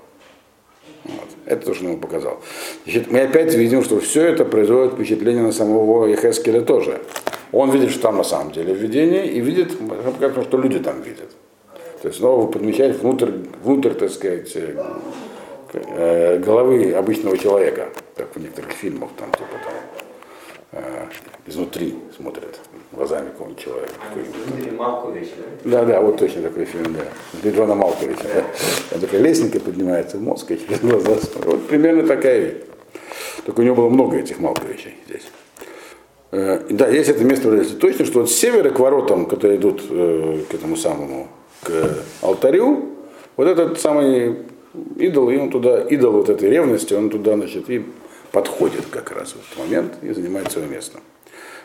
Вот. 1.09 1.29
Это 1.47 1.67
то, 1.67 1.75
что 1.75 1.85
он 1.85 1.93
ему 1.93 2.01
показал. 2.01 2.41
Значит, 2.85 3.11
мы 3.11 3.21
опять 3.21 3.55
видим, 3.55 3.83
что 3.85 4.01
все 4.01 4.27
это 4.27 4.45
производит 4.45 4.95
впечатление 4.95 5.43
на 5.43 5.53
самого 5.53 6.07
Ехескеля 6.07 6.63
тоже. 6.63 7.01
Он 7.53 7.71
видит, 7.71 7.91
что 7.91 8.03
там 8.03 8.17
на 8.17 8.25
самом 8.25 8.53
деле 8.53 8.75
видение, 8.75 9.27
и 9.27 9.41
видит, 9.41 9.73
что 9.73 10.59
люди 10.59 10.79
там 10.81 11.01
видят. 11.03 11.31
То 12.03 12.09
есть 12.09 12.19
снова 12.19 12.47
подмечает 12.51 13.01
внутрь, 13.01 13.31
внутрь 13.63 13.91
так 13.91 14.11
сказать, 14.11 14.57
э, 15.73 16.39
головы 16.39 16.93
обычного 16.93 17.39
человека, 17.39 17.89
как 18.17 18.35
в 18.35 18.41
некоторых 18.41 18.73
фильмах 18.73 19.11
там, 19.17 19.31
типа 19.33 19.47
там, 19.65 20.83
э, 20.83 21.07
изнутри 21.47 21.95
смотрят 22.17 22.61
глазами 22.97 23.29
какого-нибудь 23.29 23.63
человека. 23.63 23.93
Дмитрий 24.49 24.77
Малкович, 24.77 25.29
да? 25.65 25.71
Да, 25.71 25.85
да, 25.85 26.01
вот 26.01 26.19
точно 26.19 26.43
такой 26.43 26.65
фильм, 26.65 26.95
да. 26.95 27.05
Дмитрия 27.41 27.67
Малковича. 27.67 28.23
Да. 28.23 28.45
Он 28.95 29.01
такая 29.01 29.21
лестница 29.21 29.61
поднимается 29.61 30.17
в 30.17 30.23
мозг, 30.23 30.51
и 30.51 30.59
через 30.59 30.81
глаза 30.81 31.17
смотрит. 31.21 31.45
Вот 31.45 31.69
примерно 31.69 32.07
такая 32.07 32.41
вещь. 32.41 32.63
Только 33.45 33.61
у 33.61 33.63
него 33.63 33.77
было 33.77 33.89
много 33.89 34.17
этих 34.17 34.41
Малковичей 34.41 34.95
здесь. 35.07 35.31
Э, 36.33 36.61
да, 36.71 36.89
есть 36.89 37.11
это 37.11 37.23
место 37.25 37.49
в 37.49 37.77
точно, 37.77 38.05
что 38.05 38.21
вот 38.21 38.31
с 38.31 38.35
севера 38.35 38.71
к 38.71 38.79
воротам, 38.81 39.27
которые 39.27 39.59
идут 39.59 39.83
э, 39.89 40.43
к 40.51 40.55
этому 40.55 40.77
самому, 40.77 41.29
к 41.63 41.73
алтарю, 42.23 42.91
вот 43.37 43.47
этот 43.47 43.79
самый 43.81 44.37
идол, 44.97 45.31
и 45.31 45.37
он 45.37 45.51
туда, 45.51 45.83
идол 45.83 46.13
вот 46.13 46.29
этой 46.29 46.51
ревности, 46.51 46.95
он 46.95 47.11
туда, 47.11 47.35
значит, 47.37 47.71
и 47.71 47.85
подходит 48.33 48.87
как 48.91 49.13
раз 49.13 49.33
в 49.33 49.37
этот 49.37 49.59
момент 49.59 49.95
и 50.03 50.13
занимает 50.13 50.51
свое 50.51 50.67
место. 50.67 50.99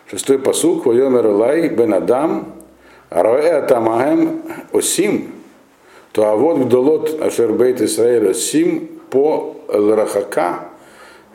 Шестой 0.10 0.40
посук, 0.40 0.86
Войомер 0.86 1.28
Лай 1.28 1.70
бен 1.70 1.94
Адам, 1.94 2.54
Ароэ 3.10 3.66
Тамаhem 3.68 4.42
Осим, 4.74 5.32
то 6.12 6.26
а 6.26 6.36
вот 6.36 6.58
гдолот 6.60 7.22
Ашербейт 7.22 7.82
Исраэль 7.82 8.30
Осим 8.30 9.00
по 9.10 9.56
Лрахака 9.68 10.70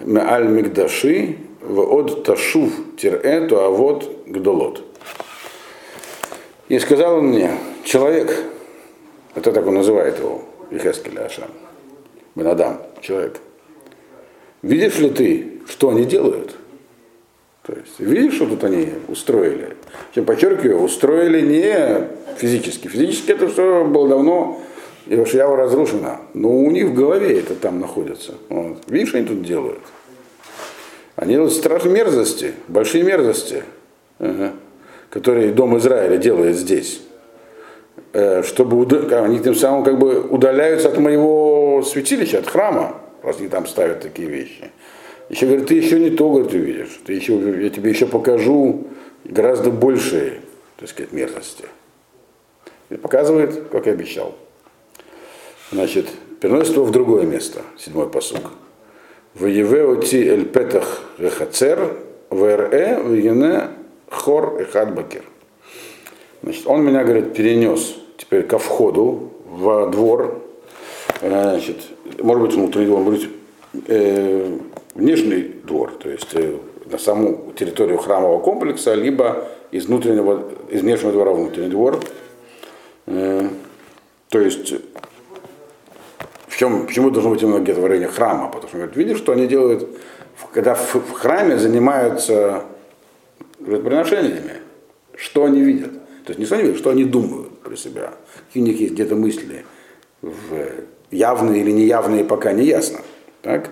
Меаль 0.00 0.48
Мигдаши 0.48 1.36
в 1.60 1.80
от 1.80 2.24
Ташув 2.24 2.70
Тирэ, 2.98 3.46
то 3.48 3.64
а 3.64 3.70
вот 3.70 4.24
гдолот. 4.26 4.82
И 6.68 6.78
сказал 6.78 7.18
он 7.18 7.26
мне, 7.28 7.50
человек, 7.84 8.34
это 9.34 9.52
так 9.52 9.66
он 9.66 9.74
называет 9.74 10.18
его, 10.18 10.42
Ихескеля 10.70 11.26
Ашам, 11.26 11.50
Бен 12.34 12.46
Адам, 12.48 12.82
человек, 13.00 13.40
видишь 14.62 14.98
ли 14.98 15.10
ты, 15.10 15.52
что 15.68 15.90
они 15.90 16.04
делают? 16.04 16.56
То 17.66 17.72
есть, 17.72 17.98
видишь, 17.98 18.34
что 18.34 18.46
тут 18.46 18.62
они 18.62 18.90
устроили? 19.08 19.76
Я 20.14 20.22
подчеркиваю, 20.22 20.82
устроили 20.82 21.40
не 21.40 22.08
физически. 22.36 22.86
Физически 22.86 23.32
это 23.32 23.48
все 23.48 23.84
было 23.84 24.08
давно 24.08 24.62
Иошиява 25.06 25.56
разрушено. 25.56 26.20
Но 26.32 26.50
у 26.50 26.70
них 26.70 26.86
в 26.86 26.94
голове 26.94 27.40
это 27.40 27.56
там 27.56 27.80
находится. 27.80 28.34
Вот. 28.48 28.78
Видишь, 28.88 29.08
что 29.08 29.18
они 29.18 29.26
тут 29.26 29.42
делают? 29.42 29.80
Они 31.16 31.32
делают 31.32 31.54
страшные 31.54 31.94
мерзости, 31.94 32.54
большие 32.68 33.02
мерзости, 33.02 33.64
которые 35.10 35.52
Дом 35.52 35.76
Израиля 35.78 36.18
делает 36.18 36.56
здесь. 36.56 37.00
Э, 38.12 38.42
чтобы 38.42 38.86
они 39.10 39.40
тем 39.40 39.54
самым 39.54 39.82
как 39.82 39.98
бы 39.98 40.20
удаляются 40.20 40.88
от 40.88 40.98
моего 40.98 41.82
святилища, 41.82 42.38
от 42.38 42.46
храма, 42.46 42.96
раз 43.22 43.36
они 43.40 43.48
там 43.48 43.66
ставят 43.66 44.00
такие 44.00 44.28
вещи. 44.28 44.70
Еще 45.28 45.46
говорит, 45.46 45.66
ты 45.66 45.74
еще 45.74 45.98
не 45.98 46.10
то, 46.10 46.30
говорит, 46.30 46.52
увидишь. 46.52 47.00
Ты 47.04 47.14
еще, 47.14 47.34
я 47.62 47.70
тебе 47.70 47.90
еще 47.90 48.06
покажу 48.06 48.86
гораздо 49.24 49.70
большие, 49.70 50.40
так 50.78 50.88
сказать, 50.88 51.12
мерзости. 51.12 51.64
И 52.90 52.96
показывает, 52.96 53.68
как 53.70 53.86
и 53.86 53.90
обещал. 53.90 54.36
Значит, 55.72 56.06
переносит 56.40 56.74
его 56.74 56.84
в 56.84 56.92
другое 56.92 57.24
место, 57.24 57.62
седьмой 57.76 58.08
посук. 58.08 58.52
В 59.34 59.46
Евеоти 59.46 60.16
эль 60.16 60.46
петах 60.46 61.02
рехацер, 61.18 61.96
в 62.30 62.56
ре 62.56 62.98
в 62.98 63.70
хор 64.08 64.60
и 64.60 64.64
хадбакер. 64.64 65.24
Значит, 66.42 66.66
он 66.66 66.84
меня, 66.84 67.02
говорит, 67.02 67.34
перенес 67.34 67.96
теперь 68.16 68.44
ко 68.44 68.58
входу 68.58 69.32
в 69.44 69.90
двор. 69.90 70.42
Э, 71.20 71.50
значит, 71.50 71.78
может 72.20 72.46
быть, 72.46 72.70
двор, 72.70 73.00
может 73.00 73.28
быть, 73.28 73.30
э, 73.88 74.58
внешний 74.96 75.42
двор, 75.64 75.92
то 75.92 76.08
есть 76.08 76.34
э, 76.34 76.56
на 76.86 76.98
саму 76.98 77.52
территорию 77.56 77.98
храмового 77.98 78.40
комплекса, 78.40 78.94
либо 78.94 79.48
из 79.70 79.86
внутреннего, 79.86 80.50
из 80.70 80.80
внешнего 80.80 81.12
двора 81.12 81.32
в 81.32 81.36
внутренний 81.36 81.68
двор. 81.68 82.00
Э, 83.06 83.48
то 84.28 84.40
есть 84.40 84.74
в 86.48 86.58
чем, 86.58 86.86
почему 86.86 87.10
должно 87.10 87.30
быть 87.30 87.42
именно 87.42 87.58
в 87.58 88.14
храма? 88.14 88.46
Потому 88.46 88.68
что 88.68 88.76
говорит, 88.78 88.96
видишь, 88.96 89.18
что 89.18 89.32
они 89.32 89.46
делают, 89.46 89.86
когда 90.52 90.74
в, 90.74 90.94
в 90.94 91.12
храме 91.12 91.58
занимаются 91.58 92.64
жертвоприношениями, 93.60 94.54
что 95.16 95.44
они 95.44 95.60
видят. 95.60 95.92
То 96.24 96.30
есть 96.30 96.38
не 96.38 96.46
что 96.46 96.54
они 96.56 96.64
видят, 96.64 96.78
что 96.78 96.90
они 96.90 97.04
думают 97.04 97.60
про 97.60 97.76
себя. 97.76 98.14
Какие 98.46 98.62
у 98.62 98.66
них 98.66 98.80
есть 98.80 98.94
где-то 98.94 99.16
мысли, 99.16 99.66
в, 100.22 100.32
явные 101.10 101.60
или 101.60 101.72
неявные, 101.72 102.24
пока 102.24 102.52
не 102.52 102.64
ясно. 102.64 103.00
Так? 103.42 103.70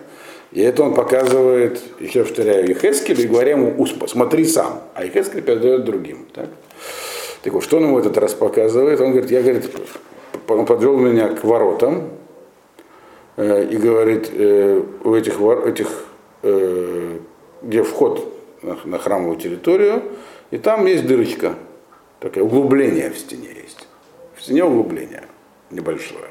И 0.55 0.63
это 0.63 0.85
он 0.85 0.95
показывает, 0.95 1.83
еще 1.99 2.23
повторяю, 2.23 2.69
Ехескель 2.69 3.21
и 3.21 3.27
говоря 3.27 3.53
ему, 3.53 3.87
смотри 4.07 4.45
сам, 4.45 4.85
а 4.95 5.05
Ехескель 5.05 5.43
передает 5.43 5.85
другим. 5.85 6.27
Так? 6.33 6.49
так 7.43 7.53
вот, 7.53 7.65
что 7.65 7.79
он 7.79 7.87
ему 7.87 7.99
этот 7.99 8.17
раз 8.19 8.35
показывает? 8.35 9.01
Он 9.01 9.11
говорит, 9.11 9.33
я, 9.33 9.43
говорит, 9.43 9.69
он 10.47 10.65
подвел 10.65 10.97
меня 10.97 11.29
к 11.31 11.43
воротам 11.43 12.09
э, 13.37 13.69
и 13.69 13.77
говорит, 13.77 14.31
э, 14.33 14.81
у 15.03 15.15
этих, 15.15 15.41
этих 15.41 16.05
э, 16.45 17.19
где 17.63 17.83
вход 17.83 18.33
на, 18.63 18.79
на 18.85 18.99
храмовую 18.99 19.37
территорию, 19.37 20.05
и 20.53 20.59
там 20.59 20.87
есть 20.87 21.05
дырочка, 21.05 21.57
такое 22.21 22.45
углубление 22.45 23.11
в 23.11 23.19
стене 23.19 23.49
есть. 23.61 23.89
В 24.37 24.43
стене 24.43 24.63
углубление 24.63 25.25
небольшое. 25.71 26.29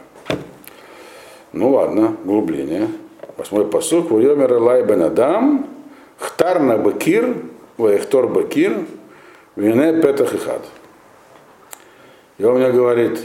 Ну 1.52 1.72
ладно, 1.72 2.16
углубление. 2.24 2.88
Восьмой 3.38 3.66
посук. 3.66 4.12
Войомер 4.12 4.54
Элай 4.54 4.84
бен 4.84 5.02
Адам, 5.02 5.70
Хтар 6.18 6.60
на 6.60 6.78
Бакир, 6.78 7.36
Ваехтор 7.78 8.28
Бакир, 8.28 8.86
Вине 9.56 10.02
Петах 10.02 10.34
и 10.34 10.38
Хад. 10.38 10.62
И 12.38 12.44
он 12.44 12.58
мне 12.58 12.72
говорит, 12.72 13.20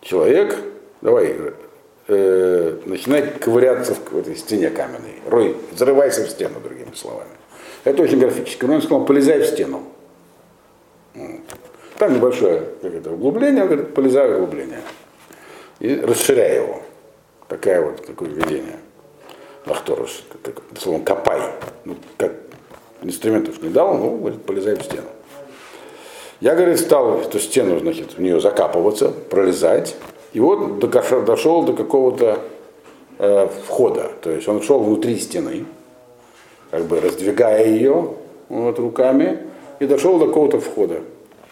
человек, 0.00 0.56
давай, 1.00 1.36
э, 2.08 2.78
начинай 2.84 3.30
ковыряться 3.38 3.94
в, 3.94 4.18
этой 4.18 4.36
стене 4.36 4.70
каменной. 4.70 5.20
Рой, 5.26 5.56
взрывайся 5.72 6.24
в 6.24 6.30
стену, 6.30 6.60
другими 6.62 6.94
словами. 6.94 7.30
Это 7.84 8.02
очень 8.02 8.18
графически. 8.18 8.64
Он 8.64 8.80
сказал, 8.82 9.04
полезай 9.04 9.40
в 9.40 9.46
стену. 9.46 9.82
Там 11.98 12.14
небольшое 12.14 12.62
как 12.82 12.92
это, 12.92 13.12
углубление, 13.12 13.62
он 13.62 13.68
говорит, 13.68 13.94
полезай 13.94 14.28
в 14.28 14.34
углубление. 14.34 14.80
И 15.78 15.94
расширяй 15.94 16.56
его. 16.56 16.82
Такая 17.48 17.82
вот, 17.82 18.04
такое 18.04 18.30
видение. 18.30 18.78
Лахторус, 19.66 20.22
словом, 20.78 21.04
копай. 21.04 21.40
Ну, 21.84 21.96
как 22.18 22.32
инструментов 23.02 23.62
не 23.62 23.68
дал, 23.68 23.96
ну, 23.96 24.18
говорит, 24.18 24.42
полезай 24.42 24.76
в 24.76 24.82
стену. 24.82 25.08
Я, 26.40 26.54
говорит, 26.54 26.78
стал 26.78 27.20
эту 27.20 27.38
стену, 27.38 27.78
значит, 27.78 28.18
в 28.18 28.20
нее 28.20 28.40
закапываться, 28.40 29.08
пролезать. 29.08 29.96
И 30.32 30.40
вот 30.40 30.78
дошел 31.24 31.62
до 31.62 31.72
какого-то 31.72 32.40
э, 33.18 33.48
входа. 33.66 34.10
То 34.20 34.30
есть 34.30 34.48
он 34.48 34.60
шел 34.62 34.80
внутри 34.80 35.18
стены, 35.18 35.64
как 36.70 36.84
бы 36.84 37.00
раздвигая 37.00 37.66
ее 37.66 38.10
вот, 38.48 38.78
руками, 38.78 39.38
и 39.78 39.86
дошел 39.86 40.18
до 40.18 40.26
какого-то 40.26 40.60
входа. 40.60 41.00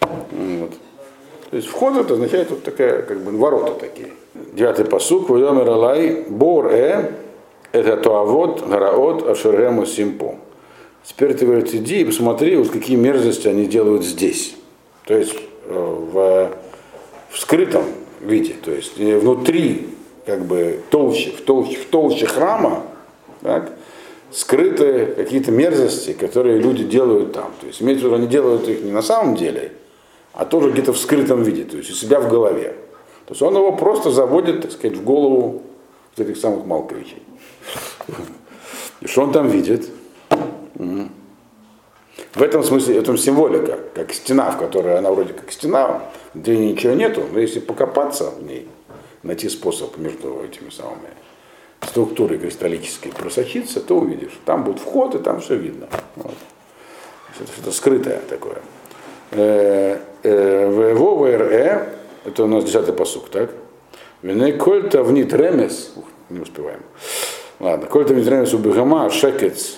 Вот. 0.00 0.72
То 1.50 1.56
есть 1.56 1.68
вход 1.68 1.96
это 1.96 2.14
означает 2.14 2.50
вот 2.50 2.62
такая, 2.62 3.02
как 3.02 3.20
бы 3.20 3.30
ворота 3.32 3.74
такие. 3.74 4.08
Девятый 4.52 4.84
посук, 4.84 5.28
Войомер 5.28 5.68
Алай, 5.68 6.24
Бор 6.28 6.66
Э, 6.72 7.10
это 7.72 7.96
то 7.96 8.24
вот 8.24 8.66
Гараот 8.66 9.28
Ашерему 9.28 9.86
Симпо. 9.86 10.36
Теперь 11.04 11.34
ты 11.34 11.46
говоришь, 11.46 11.70
иди 11.72 12.02
и 12.02 12.04
посмотри, 12.04 12.54
вот 12.56 12.70
какие 12.70 12.96
мерзости 12.96 13.48
они 13.48 13.66
делают 13.66 14.04
здесь. 14.04 14.54
То 15.04 15.16
есть 15.16 15.34
э, 15.66 15.74
в, 15.74 16.52
в 17.30 17.38
скрытом 17.38 17.84
виде, 18.20 18.54
то 18.62 18.70
есть 18.70 18.96
внутри, 18.98 19.88
как 20.26 20.44
бы 20.44 20.80
толще, 20.90 21.30
в 21.30 21.40
толще, 21.40 21.76
в 21.76 21.86
толще 21.86 22.26
храма, 22.26 22.84
так, 23.40 23.72
скрыты 24.30 25.06
какие-то 25.06 25.50
мерзости, 25.50 26.12
которые 26.12 26.58
люди 26.58 26.84
делают 26.84 27.32
там. 27.32 27.50
То 27.60 27.66
есть 27.66 27.82
имеется 27.82 28.04
в 28.04 28.06
виду, 28.08 28.16
они 28.16 28.28
делают 28.28 28.68
их 28.68 28.82
не 28.82 28.92
на 28.92 29.02
самом 29.02 29.34
деле, 29.34 29.72
а 30.34 30.44
тоже 30.44 30.70
где-то 30.70 30.92
в 30.92 30.98
скрытом 30.98 31.42
виде, 31.42 31.64
то 31.64 31.76
есть 31.76 31.90
у 31.90 31.94
себя 31.94 32.20
в 32.20 32.30
голове. 32.30 32.76
То 33.26 33.32
есть 33.32 33.42
он 33.42 33.56
его 33.56 33.72
просто 33.72 34.10
заводит, 34.10 34.62
так 34.62 34.72
сказать, 34.72 34.96
в 34.96 35.04
голову 35.04 35.62
вот 36.16 36.26
этих 36.26 36.36
самых 36.36 36.64
Малковичей. 36.64 37.22
И 39.00 39.06
что 39.06 39.22
он 39.22 39.32
там 39.32 39.48
видит? 39.48 39.88
В 42.34 42.42
этом 42.42 42.62
смысле, 42.62 42.98
это 42.98 43.16
символика, 43.16 43.78
как 43.94 44.12
стена, 44.12 44.50
в 44.50 44.58
которой 44.58 44.96
она 44.96 45.10
вроде 45.10 45.34
как 45.34 45.52
стена, 45.52 46.02
где 46.34 46.56
ничего 46.56 46.94
нету, 46.94 47.24
но 47.30 47.38
если 47.38 47.60
покопаться 47.60 48.30
в 48.30 48.42
ней, 48.42 48.68
найти 49.22 49.48
способ 49.48 49.96
между 49.98 50.42
этими 50.42 50.70
самыми 50.70 51.10
структурой 51.82 52.38
кристаллической 52.38 53.12
просочиться, 53.12 53.80
то 53.80 53.98
увидишь. 53.98 54.38
Там 54.44 54.64
будет 54.64 54.78
вход, 54.78 55.14
и 55.14 55.18
там 55.18 55.40
все 55.40 55.56
видно. 55.56 55.88
Вот. 56.16 56.34
Это 57.40 57.52
что-то 57.52 57.72
скрытое 57.72 58.20
такое. 58.28 58.58
Э, 59.32 59.98
э, 60.22 60.68
в 60.68 60.94
ВРЭ, 60.94 61.88
это 62.24 62.44
у 62.44 62.46
нас 62.46 62.64
10 62.64 62.96
посук, 62.96 63.30
так? 63.30 63.50
Вене 64.22 64.52
кольта 64.52 65.02
внит 65.02 65.32
ремес, 65.32 65.92
не 66.30 66.40
успеваем. 66.40 66.80
Ладно, 67.62 67.86
кольта 67.86 68.12
внит 68.12 68.26
ремес 68.26 68.52
убегама, 68.54 69.08
шекец, 69.08 69.76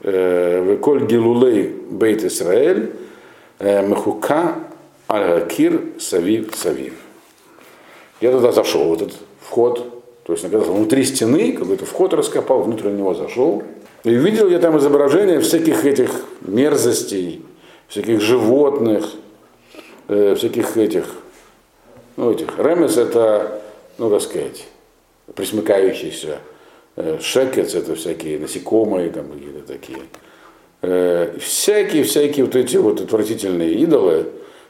коль 0.00 1.04
гилулей 1.04 1.64
бейт 1.90 2.22
Исраэль, 2.22 2.92
мехука 3.58 4.54
аль-кир 5.10 5.80
савив 5.98 6.54
савив. 6.54 6.94
Я 8.20 8.30
туда 8.30 8.52
зашел, 8.52 8.84
в 8.84 8.92
этот 8.92 9.14
вход, 9.40 10.04
то 10.22 10.32
есть 10.32 10.44
оказался 10.44 10.70
внутри 10.70 11.02
стены, 11.02 11.50
какой-то 11.54 11.84
вход 11.86 12.14
раскопал, 12.14 12.62
внутрь 12.62 12.90
него 12.90 13.14
зашел. 13.14 13.64
И 14.04 14.10
видел 14.10 14.48
я 14.48 14.60
там 14.60 14.78
изображения 14.78 15.40
всяких 15.40 15.84
этих 15.84 16.10
мерзостей, 16.42 17.42
всяких 17.88 18.20
животных, 18.20 19.10
э, 20.06 20.36
всяких 20.36 20.76
этих, 20.76 21.06
ну 22.16 22.30
этих. 22.30 22.56
Ремес 22.60 22.96
это, 22.96 23.60
ну 23.98 24.08
так 24.08 24.22
сказать, 24.22 24.68
присмыкающийся. 25.34 26.38
Э, 26.96 27.18
шекец 27.20 27.74
это 27.74 27.94
всякие 27.94 28.38
насекомые 28.38 29.10
там 29.10 29.28
какие-то 29.28 29.66
такие. 29.66 29.98
Э, 30.82 31.36
всякие-всякие 31.38 32.44
вот 32.44 32.54
эти 32.54 32.76
вот 32.76 33.00
отвратительные 33.00 33.72
идолы, 33.72 34.26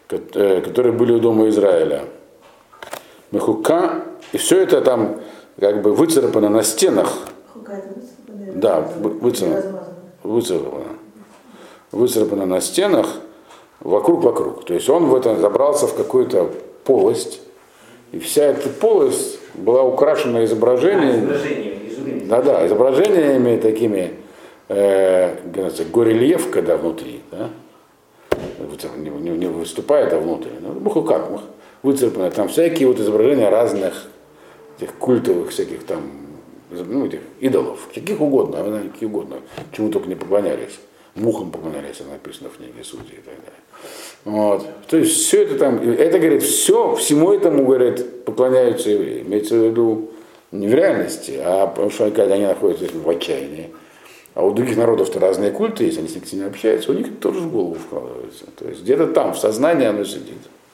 э, 0.09 0.61
которые 0.63 0.93
были 0.93 1.13
у 1.13 1.19
дома 1.19 1.49
Израиля. 1.49 2.05
Мехука, 3.31 4.05
и 4.33 4.39
все 4.39 4.61
это 4.61 4.81
там 4.81 5.21
как 5.61 5.83
бы 5.83 5.93
выцарапано 5.93 6.49
на 6.49 6.63
стенах. 6.63 7.13
Да, 8.55 8.81
выцарапано. 8.81 9.85
Выцарапано. 10.23 10.85
Выцарапано 11.93 12.47
на 12.47 12.61
стенах 12.61 13.07
вокруг-вокруг. 13.81 14.65
То 14.65 14.75
есть 14.75 14.89
он 14.89 15.07
в 15.07 15.15
этом 15.15 15.41
забрался 15.41 15.87
в 15.87 15.95
какую-то 15.95 16.51
полость, 16.85 17.41
и 18.13 18.19
вся 18.19 18.45
эта 18.45 18.69
полость 18.69 19.39
была 19.55 19.83
украшена 19.83 20.45
изображениями. 20.45 21.84
Да-да, 22.29 22.67
изображениями 22.67 23.57
такими, 23.59 24.15
э, 24.69 25.37
горельеф, 25.93 26.51
когда 26.51 26.77
внутри, 26.77 27.21
да? 27.31 27.51
Не, 28.97 29.11
не, 29.11 29.31
не 29.31 29.47
выступает, 29.47 30.13
а 30.13 30.19
внутрь. 30.19 30.49
Ну, 30.61 31.03
как, 31.03 31.29
выцарапано. 31.83 32.31
Там 32.31 32.49
всякие 32.49 32.89
вот 32.89 32.99
изображения 32.99 33.49
разных 33.49 34.09
этих 34.79 34.95
культовых 34.95 35.51
всяких 35.51 35.85
там, 35.85 36.03
ну, 36.71 37.07
этих 37.07 37.21
идолов, 37.41 37.89
каких 37.95 38.21
угодно, 38.21 38.59
а 38.61 38.89
каких 38.93 39.09
угодно, 39.09 39.37
чему 39.73 39.91
только 39.91 40.09
не 40.09 40.15
поклонялись. 40.15 40.81
Мухам 41.15 41.53
поклонялись, 41.53 42.01
написано 42.11 42.51
в 42.51 42.57
книге 42.57 42.83
Судьи 42.83 43.13
и 43.13 43.23
так 43.23 43.37
далее. 43.37 43.65
Вот. 44.25 44.67
То 44.89 44.97
есть 44.97 45.13
все 45.13 45.43
это 45.45 45.59
там, 45.59 45.79
это 45.79 46.19
говорит, 46.19 46.43
все, 46.43 46.97
всему 46.97 47.33
этому, 47.33 47.65
говорит, 47.65 48.25
поклоняются 48.25 48.91
евреи. 48.91 49.23
Имеется 49.23 49.55
в 49.55 49.65
виду 49.65 50.11
не 50.55 50.69
в 50.69 50.75
реальности, 50.75 51.41
а 51.43 51.67
потому 51.67 51.91
что 51.91 52.05
они 52.05 52.47
находятся 52.47 52.87
в 52.97 53.09
отчаянии. 53.09 53.71
А 54.35 54.45
у 54.45 54.53
других 54.53 54.77
народов-то 54.77 55.21
разные 55.21 55.51
культы 55.51 55.85
есть, 55.85 55.99
они 55.99 56.09
с 56.09 56.33
ними 56.33 56.47
общаются, 56.47 56.91
у 56.91 56.95
них 56.95 57.21
тоже 57.21 57.41
в 57.41 57.53
голову 57.53 57.75
вкладывается. 57.75 58.47
То 58.57 58.69
есть 58.69 58.83
где-то 58.83 59.09
там, 59.09 59.35
в 59.35 59.39
сознании 59.39 59.87
оно 59.87 60.05
сидит. 60.05 60.39